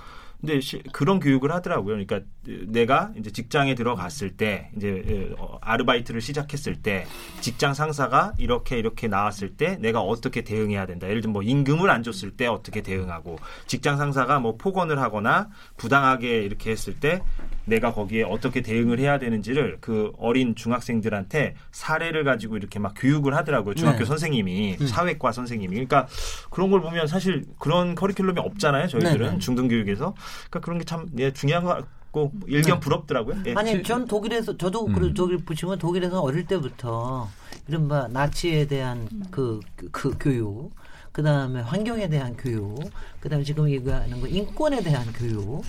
[0.45, 1.95] 근데 시, 그런 교육을 하더라고요.
[1.95, 2.21] 그러니까
[2.67, 7.07] 내가 이제 직장에 들어갔을 때 이제 어, 아르바이트를 시작했을 때
[7.41, 11.09] 직장 상사가 이렇게 이렇게 나왔을 때 내가 어떻게 대응해야 된다.
[11.09, 16.43] 예를 들면 뭐 임금을 안 줬을 때 어떻게 대응하고 직장 상사가 뭐 폭언을 하거나 부당하게
[16.43, 17.21] 이렇게 했을 때
[17.65, 23.75] 내가 거기에 어떻게 대응을 해야 되는지를 그 어린 중학생들한테 사례를 가지고 이렇게 막 교육을 하더라고요.
[23.75, 24.05] 중학교 네.
[24.05, 24.87] 선생님이 음.
[24.87, 25.73] 사회과 선생님이.
[25.73, 26.07] 그러니까
[26.49, 28.87] 그런 걸 보면 사실 그런 커리큘럼이 없잖아요.
[28.87, 29.31] 저희들은 네.
[29.31, 29.39] 네.
[29.39, 30.13] 중등교육에서.
[30.49, 32.79] 그러니까 그런 게참 예, 중요한 것 같고 일견 네.
[32.79, 33.37] 부럽더라고요.
[33.47, 33.53] 예.
[33.55, 35.13] 아니, 전 독일에서 저도 음.
[35.13, 37.27] 독일 보시면 독일에서 어릴 때부터
[37.67, 40.71] 이른바 나치에 대한 그, 그, 그 교육,
[41.11, 42.77] 그 다음에 환경에 대한 교육,
[43.19, 45.63] 그 다음에 지금 얘기하는 거 인권에 대한 교육.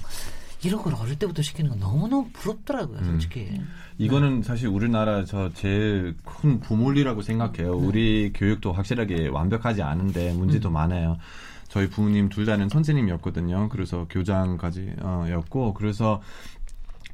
[0.65, 3.05] 이런 걸 어릴 때부터 시키는 건 너무너무 부럽더라고요, 음.
[3.05, 3.49] 솔직히.
[3.51, 3.69] 음.
[3.99, 7.79] 이거는 사실 우리나라 저 제일 큰 부물이라고 생각해요.
[7.79, 7.87] 네.
[7.87, 10.75] 우리 교육도 확실하게 완벽하지 않은데 문제도 음.
[10.75, 11.19] 많아요.
[11.69, 13.69] 저희 부모님 둘 다는 선생님이었거든요.
[13.71, 16.23] 그래서 교장까지였고 그래서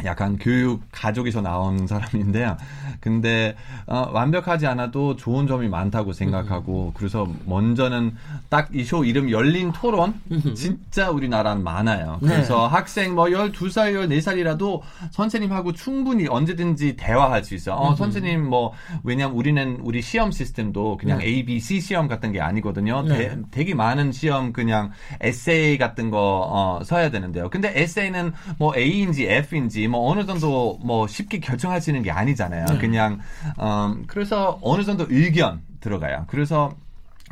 [0.04, 2.56] 약간 교육 가족에서 나온 사람인데요.
[3.00, 3.54] 근데
[3.86, 6.92] 어, 완벽하지 않아도 좋은 점이 많다고 생각하고 음.
[6.94, 8.14] 그래서 먼저는
[8.48, 10.14] 딱 이 쇼 이름 열린 토론
[10.54, 12.18] 진짜 우리나라는 많아요.
[12.22, 12.28] 네.
[12.28, 12.74] 그래서 네.
[12.74, 17.76] 학생 뭐 12살, 14살이라도 선생님하고 충분히 언제든지 대화할 수 있어요.
[17.76, 18.72] 어, 선생님 뭐
[19.04, 21.26] 왜냐면 우리는 우리 시험 시스템도 그냥 네.
[21.26, 23.02] A, B, C 시험 같은 게 아니거든요.
[23.02, 23.16] 네.
[23.16, 27.50] 대, 되게 많은 시험 그냥 에세이 같은 거 어, 써야 되는데요.
[27.50, 32.66] 근데 에세이는 뭐 A인지 F인지 뭐 어느 정도 뭐 쉽게 결정하시는 게 아니잖아요.
[32.66, 32.78] 네.
[32.78, 33.20] 그냥
[33.60, 36.24] 음, 그래서 어느 정도 의견 들어가요.
[36.28, 36.72] 그래서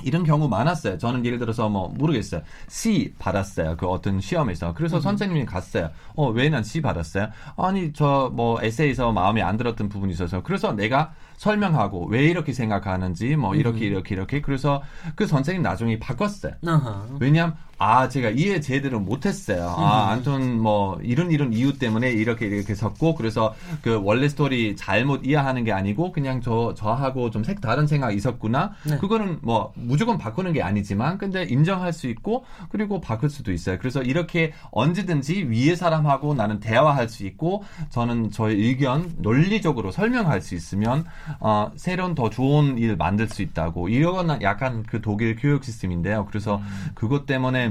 [0.03, 0.97] 이런 경우 많았어요.
[0.97, 2.41] 저는 예를 들어서 뭐 모르겠어요.
[2.69, 3.77] C 받았어요.
[3.77, 4.73] 그 어떤 시험에서.
[4.75, 5.01] 그래서 음.
[5.03, 5.91] 선생님이 갔어요.
[6.15, 7.29] 어, 왜 난 C 받았어요?
[7.57, 10.43] 아니, 저 뭐 에세이에서 마음에 안 들었던 부분이 있어서.
[10.43, 13.93] 그래서 내가 설명하고 왜 이렇게 생각하는지 뭐 이렇게 음.
[13.93, 14.83] 이렇게 이렇게 그래서
[15.17, 16.55] 그 선생님 나중에 바꿨어요.
[16.63, 17.19] uh-huh.
[17.21, 19.75] 왜냐하면 아 제가 이해 제대로 못했어요.
[19.79, 25.25] 아 안톤 뭐 이런 이런 이유 때문에 이렇게 이렇게 섰고 그래서 그 원래 스토리 잘못
[25.25, 28.73] 이해하는 게 아니고 그냥 저 저하고 좀 색다른 생각이 있었구나.
[28.85, 28.99] 네.
[28.99, 33.79] 그거는 뭐 무조건 바꾸는 게 아니지만 근데 인정할 수 있고 그리고 바꿀 수도 있어요.
[33.79, 40.55] 그래서 이렇게 언제든지 위에 사람하고 나는 대화할 수 있고 저는 저의 의견 논리적으로 설명할 수
[40.55, 41.07] 있으면
[41.39, 46.27] 어, 새로운 더 좋은 일 만들 수 있다고 이거는 약간 그 독일 교육 시스템인데요.
[46.27, 46.91] 그래서 음.
[46.95, 47.70] 그것 때문에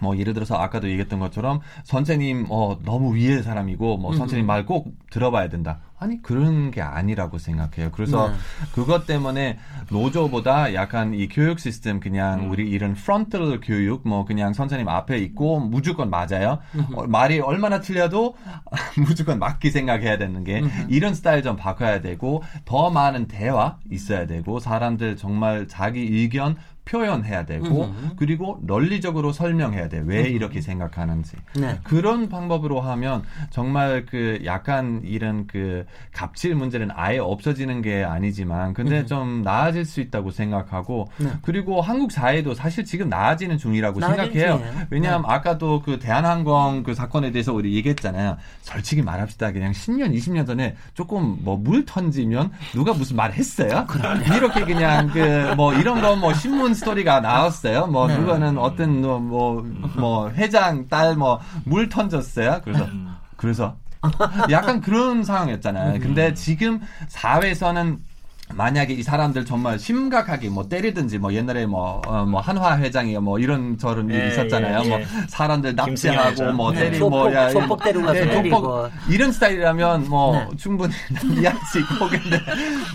[0.00, 4.94] 뭐 예를 들어서 아까도 얘기했던 것처럼 선생님 어 너무 위의 사람이고 뭐 선생님 말 꼭
[5.10, 5.80] 들어봐야 된다.
[5.98, 7.90] 아니 그런 게 아니라고 생각해요.
[7.92, 8.34] 그래서 네.
[8.74, 9.58] 그것 때문에
[9.90, 12.50] 노조보다 약간 이 교육 시스템 그냥 음.
[12.50, 16.58] 우리 이런 front 교육 뭐 그냥 선생님 앞에 있고 무조건 맞아요.
[16.74, 16.86] 음.
[16.94, 18.36] 어, 말이 얼마나 틀려도
[19.06, 20.86] 무조건 맞게 생각해야 되는 게 음.
[20.88, 27.44] 이런 스타일 좀 바꿔야 되고 더 많은 대화 있어야 되고 사람들 정말 자기 의견 표현해야
[27.46, 30.02] 되고 음 그리고 논리적으로 설명해야 돼.
[30.04, 31.36] 왜음 이렇게 생각하는지.
[31.56, 31.78] 네.
[31.84, 39.00] 그런 방법으로 하면 정말 그 약간 이런 그 갑질 문제는 아예 없어지는 게 아니지만 근데
[39.00, 39.06] 음.
[39.06, 41.28] 좀 나아질 수 있다고 생각하고 네.
[41.42, 44.60] 그리고 한국 사회도 사실 지금 나아지는 중이라고 생각해요.
[44.90, 45.34] 왜냐하면 네.
[45.34, 48.36] 아까도 그 대한항공 그 사건에 대해서 우리 얘기했잖아요.
[48.62, 49.52] 솔직히 말합시다.
[49.52, 53.86] 그냥 10년, 20년 전에 조금 뭐 물 던지면 누가 무슨 말 했어요?
[54.34, 57.86] 이렇게 그냥 그 뭐 이런 거 뭐 신문 스토리가 나왔어요.
[57.86, 58.18] 뭐 네.
[58.18, 59.66] 누가는 어떤 뭐뭐
[59.96, 62.60] 뭐 회장 딸 뭐 물 던졌어요.
[62.64, 63.14] 그래서 음.
[63.36, 63.76] 그래서
[64.50, 66.00] 약간 그런 상황이었잖아요.
[66.00, 66.34] 근데 음.
[66.34, 67.98] 지금 사회에서는
[68.54, 73.38] 만약에 이 사람들 정말 심각하게 뭐 때리든지 뭐 옛날에 뭐, 어, 뭐 한화 회장이 뭐
[73.38, 74.82] 이런 저런 일이 예, 있었잖아요.
[74.84, 75.04] 예, 뭐 예.
[75.04, 76.80] 뭐 사람들 납치하고 뭐 네.
[76.80, 80.56] 때리고 뭐야 조폭 때리고 가서 네, 조폭 이런 스타일이라면 뭐 네.
[80.56, 80.92] 충분히
[81.32, 82.40] 이해할 수 있고 근데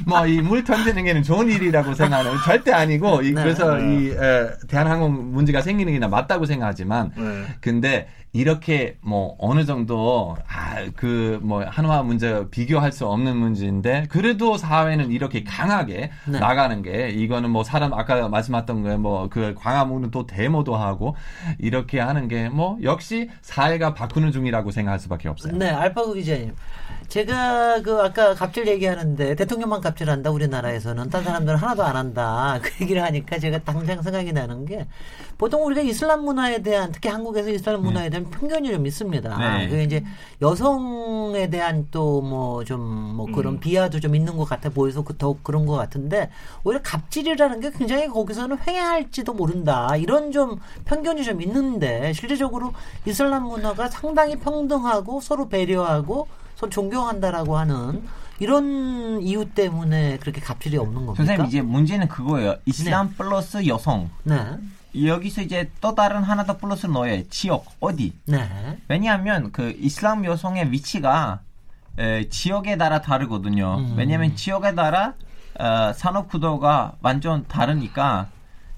[0.06, 3.42] 뭐이 물 던지는 게는 좋은 일이라고 생각하는 절대 아니고 이, 네.
[3.42, 7.44] 그래서 이 에, 대한항공 문제가 생기는 게 맞다고 생각하지만 네.
[7.62, 8.08] 근데
[8.42, 15.12] 이렇게 뭐 어느 정도 아 그 뭐 한화 문제 비교할 수 없는 문제인데 그래도 사회는
[15.12, 16.40] 이렇게 강하게 네.
[16.40, 21.16] 나가는 게 이거는 뭐 사람 아까 말씀하셨던 거뭐그 광화문은 또 데모도 하고
[21.60, 25.54] 이렇게 하는 게 뭐 역시 사회가 바꾸는 중이라고 생각할 수밖에 없어요.
[25.58, 26.54] 네, 알파고 기자님.
[27.08, 33.02] 제가 그 아까 갑질 얘기하는데 대통령만 갑질한다 우리나라에서는 딴 사람들은 하나도 안 한다 그 얘기를
[33.04, 34.86] 하니까 제가 당장 생각이 나는 게
[35.38, 38.10] 보통 우리가 이슬람 문화에 대한 특히 한국에서 이슬람 문화에 네.
[38.10, 39.38] 대한 편견이 좀 있습니다.
[39.38, 39.70] 네.
[39.70, 40.04] 그 이제
[40.42, 43.60] 여성에 대한 또 뭐 좀뭐 뭐 그런 음.
[43.60, 46.30] 비하도 좀 있는 것 같아 보여서 그더 그런 것 같은데
[46.64, 52.74] 오히려 갑질이라는 게 굉장히 거기서는 횡행할지도 모른다 이런 좀 편견이 좀 있는데 실제적으로
[53.06, 56.28] 이슬람 문화가 상당히 평등하고 서로 배려하고
[56.58, 58.04] 서로 존경한다라고 하는
[58.40, 61.16] 이런 이유 때문에 그렇게 갑질이 없는 겁니까?
[61.16, 62.56] 선생님 이제 문제는 그거예요.
[62.66, 63.16] 이슬람 네.
[63.16, 64.10] 플러스 여성.
[64.24, 64.58] 네.
[65.06, 67.28] 여기서 이제 또 다른 하나 더 플러스 넣어요.
[67.30, 68.14] 지역 어디?
[68.26, 68.48] 네.
[68.88, 71.42] 왜냐하면 그 이슬람 여성의 위치가
[72.00, 73.78] 에, 지역에 따라 다르거든요.
[73.78, 73.94] 음.
[73.96, 75.14] 왜냐하면 지역에 따라
[75.60, 78.30] 어, 산업 구도가 완전 다르니까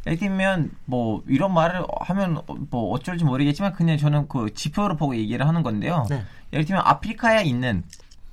[0.05, 5.47] 예를 들면 뭐 이런 말을 하면 뭐 어쩔지 모르겠지만 그냥 저는 그 지표를 보고 얘기를
[5.47, 6.05] 하는 건데요.
[6.09, 6.23] 네.
[6.53, 7.83] 예를 들면 아프리카에 있는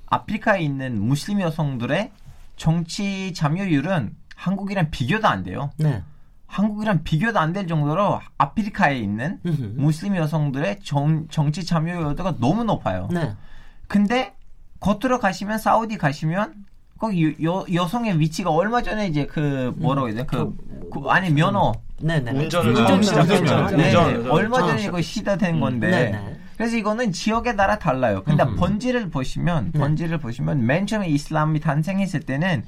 [0.07, 2.11] 아프리카에 있는 무슬림 여성들의
[2.55, 5.71] 정치 참여율은 한국이랑 비교도 안 돼요.
[5.77, 6.01] 네.
[6.47, 9.39] 한국이랑 비교도 안 될 정도로 아프리카에 있는
[9.75, 13.09] 무슬림 여성들의 정, 정치 참여율도가 너무 높아요.
[13.11, 13.35] 네.
[13.87, 14.33] 근데
[14.79, 16.65] 겉으로 가시면 사우디 가시면
[16.97, 20.25] 거기 여, 여성의 위치가 얼마 전에 이제 그 뭐라고 해야 돼?
[20.25, 20.55] 그,
[20.91, 22.31] 그, 그 아니 면허 네네.
[22.31, 23.69] 운전을 운전 시작했죠.
[23.71, 23.91] 네.
[23.91, 24.29] 네.
[24.29, 25.59] 얼마 전에 이거 시다된 음.
[25.59, 25.89] 건데.
[25.89, 26.36] 네네.
[26.57, 28.23] 그래서 이거는 지역에 따라 달라요.
[28.23, 28.55] 근데 음.
[28.55, 29.79] 번지를 보시면 네.
[29.79, 32.65] 번지를 보시면 맨 처음에 이슬람이 탄생했을 때는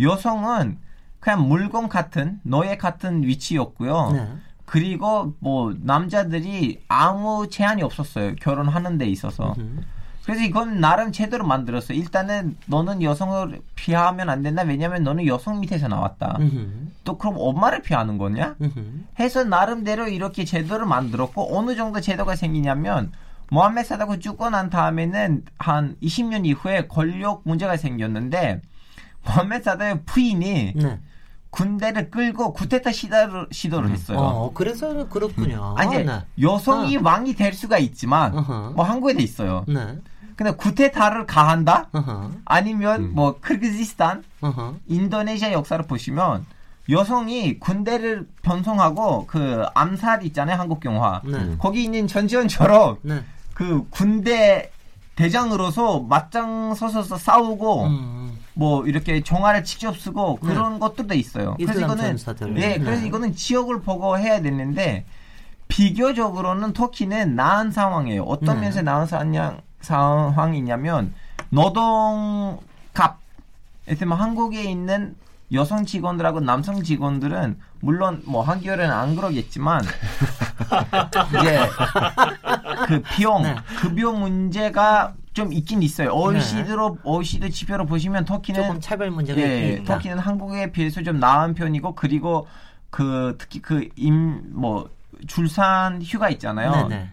[0.00, 0.78] 여성은
[1.18, 4.10] 그냥 물건 같은 노예 같은 위치였고요.
[4.12, 4.28] 네.
[4.64, 8.36] 그리고 뭐 남자들이 아무 제한이 없었어요.
[8.36, 9.54] 결혼하는 데 있어서.
[9.58, 9.82] 음.
[10.24, 11.94] 그래서 이건 나름 제대로 만들었어.
[11.94, 14.62] 일단은 너는 여성을 피하면 안 된다.
[14.62, 16.38] 왜냐면 너는 여성 밑에서 나왔다.
[16.38, 16.92] 으흠.
[17.02, 18.54] 또 그럼 엄마를 피하는 거냐?
[18.62, 19.06] 으흠.
[19.18, 23.10] 해서 나름대로 이렇게 제도를 만들었고 어느 정도 제도가 생기냐면
[23.52, 28.62] 모함메 사다가 죽고 난 다음에는 한 20년 이후에 권력 문제가 생겼는데
[29.26, 31.00] 모함메 사다의 부인이 네.
[31.50, 33.92] 군대를 끌고 구테타 시도를, 시도를 음.
[33.92, 34.18] 했어요.
[34.18, 35.74] 어, 그래서 그렇군요.
[35.76, 36.22] 아니, 네.
[36.40, 37.00] 여성이 어.
[37.04, 38.74] 왕이 될 수가 있지만, uh-huh.
[38.74, 39.66] 뭐 한국에도 있어요.
[39.68, 39.98] 네.
[40.34, 41.90] 근데 구테타를 가한다?
[41.92, 42.38] Uh-huh.
[42.46, 43.14] 아니면 음.
[43.14, 44.78] 뭐 크르기스탄, uh-huh.
[44.86, 46.46] 인도네시아 역사를 보시면
[46.88, 51.54] 여성이 군대를 변성하고 그 암살 있잖아요 한국 영화 네.
[51.58, 53.22] 거기 있는 전지현처럼 네.
[53.62, 54.72] 그 군대
[55.14, 58.38] 대장으로서 맞짱 서서 싸우고 음.
[58.54, 60.48] 뭐 이렇게 종아를 직접 쓰고 네.
[60.48, 60.78] 그런 네.
[60.80, 61.54] 것들도 있어요.
[61.58, 62.16] 그래서 이거는
[62.54, 65.04] 네, 그래서 이거는 지역을 보고 해야 되는데
[65.68, 68.24] 비교적으로는 터키는 나은 상황이에요.
[68.24, 68.62] 어떤 네.
[68.62, 69.06] 면에서 나은
[69.80, 71.14] 상황이냐면
[71.50, 73.20] 노동갑,
[73.86, 75.14] 예를 한국에 있는
[75.52, 79.82] 여성 직원들하고 남성 직원들은 물론 뭐 한겨울에는 안 그러겠지만
[81.38, 81.60] 이제
[82.86, 83.56] 그 비용 네.
[83.78, 86.10] 급여 문제가 좀 있긴 있어요.
[86.12, 87.00] OECD로 네.
[87.04, 89.94] OECD 지표로 보시면 터키는 조금 차별 문제가 예, 있다.
[89.94, 92.46] 터키는 한국에 비해서 좀 나은 편이고 그리고
[92.90, 94.90] 그 특히 그 임뭐
[95.26, 96.88] 출산 휴가 있잖아요.
[96.88, 97.10] 네네.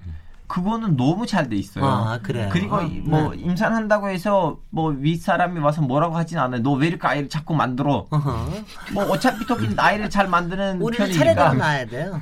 [0.49, 0.61] 네.
[0.61, 1.85] 그거는 너무 잘 돼 있어요.
[1.85, 2.49] 아, 그래.
[2.51, 3.37] 그리고 아, 뭐 네.
[3.41, 6.61] 임산한다고 해서 뭐 윗사람이 와서 뭐라고 하진 않아요.
[6.63, 8.07] 너 왜 이렇게 아이를 자꾸 만들어?
[8.09, 8.47] 어허.
[8.93, 11.17] 뭐 어차피 토끼는 아이를 잘 만드는 우리는 편이니까.
[11.35, 12.21] 차례대로 낳아야 돼요.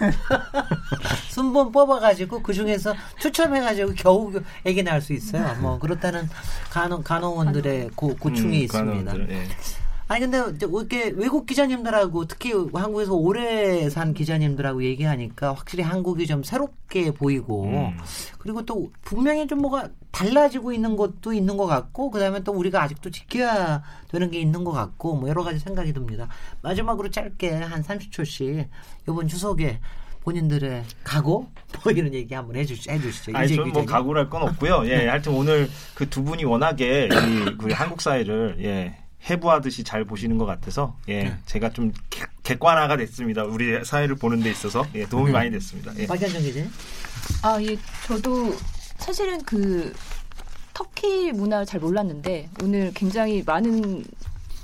[1.30, 4.32] 순번 뽑아가지고 그 중에서 추첨해가지고 겨우
[4.64, 5.54] 애기 낳을 수 있어요.
[5.60, 6.28] 뭐 그렇다는
[6.70, 9.10] 간호 간호원들의 고, 고충이 음, 있습니다.
[9.12, 9.48] 간호원들, 예.
[10.10, 17.12] 아니 근데 이렇게 외국 기자님들하고 특히 한국에서 오래 산 기자님들하고 얘기하니까 확실히 한국이 좀 새롭게
[17.12, 17.96] 보이고 음.
[18.40, 23.12] 그리고 또 분명히 좀 뭐가 달라지고 있는 것도 있는 것 같고 그다음에 또 우리가 아직도
[23.12, 26.26] 지켜야 되는 게 있는 것 같고 뭐 여러 가지 생각이 듭니다.
[26.60, 28.66] 마지막으로 짧게 한 30초씩
[29.08, 29.78] 이번 추석에
[30.22, 31.46] 본인들의 각오
[31.84, 33.30] 뭐 이런 얘기 한번 해주시, 해주시죠.
[33.36, 34.86] 아니 저는 뭐 각오랄 건 없고요.
[34.86, 40.38] 예, 하여튼 오늘 그 두 분이 워낙에 이 우리 한국 사회를 예 해부하듯이 잘 보시는
[40.38, 41.36] 것 같아서 예 네.
[41.46, 41.92] 제가 좀
[42.42, 43.44] 객관화가 됐습니다.
[43.44, 45.32] 우리 사회를 보는 데 있어서 예, 도움이 네.
[45.32, 45.92] 많이 됐습니다.
[45.98, 46.06] 예.
[46.06, 46.70] 박현정 기자님.
[47.42, 48.54] 아, 예, 저도
[48.98, 49.92] 사실은 그
[50.74, 54.04] 터키 문화를 잘 몰랐는데 오늘 굉장히 많은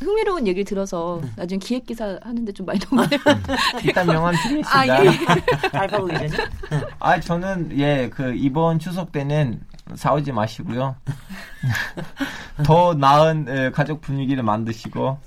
[0.00, 1.30] 흥미로운 얘기를 들어서 네.
[1.36, 3.20] 나중에 기획 기사 하는데 좀 많이 도움이 돼요.
[3.84, 4.78] 일단 명함 드리겠습니다.
[4.78, 5.10] 아, 예.
[5.72, 6.32] 알파고 기자님.
[6.98, 9.60] 아, 저는 예, 그 이번 추석 때는
[9.94, 10.96] 싸우지 마시고요.
[12.64, 15.18] 더 나은 에, 가족 분위기를 만드시고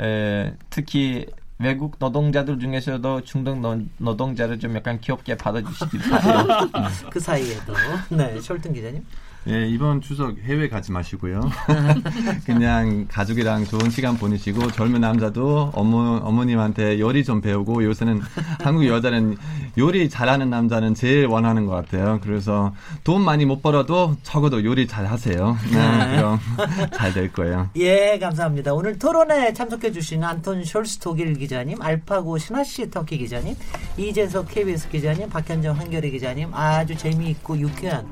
[0.00, 1.26] 에, 특히
[1.58, 3.62] 외국 노동자들 중에서도 중동
[3.98, 6.70] 노, 동자를좀 약간 귀엽게 받아주시길 바래요.
[7.10, 7.74] 그 사이에도
[8.10, 9.04] 네, 셜튼 기자님.
[9.48, 11.40] 예, 이번 추석 해외 가지 마시고요.
[12.44, 18.20] 그냥 가족이랑 좋은 시간 보내시고 젊은 남자도 어머, 어머님한테 요리 좀 배우고 요새는
[18.62, 19.36] 한국 여자는
[19.78, 22.18] 요리 잘하는 남자는 제일 원하는 것 같아요.
[22.22, 22.74] 그래서
[23.04, 25.56] 돈 많이 못 벌어도 적어도 요리 잘 하세요.
[25.72, 26.16] 네, 네.
[26.16, 26.38] 그럼
[26.94, 27.70] 잘 될 거예요.
[27.76, 28.74] 예, 감사합니다.
[28.74, 33.54] 오늘 토론에 참석해 주신 안톤 숄스 독일 기자님, 알파고 신하시 터키 기자님,
[33.96, 38.06] 이재석 KBS 기자님, 박현정 한겨레 기자님 아주 재미있고 유쾌한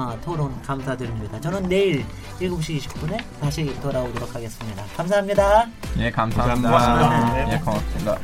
[0.00, 1.38] 어, 토론 감사드립니다.
[1.42, 2.06] 저는 내일
[2.40, 4.82] 7시 20분에 다시 돌아오도록 하겠습니다.
[4.96, 5.66] 감사합니다.
[5.94, 6.70] 네, 감사합니다.
[6.70, 7.44] 감사합니다.
[7.44, 8.18] 네, 고맙습니다.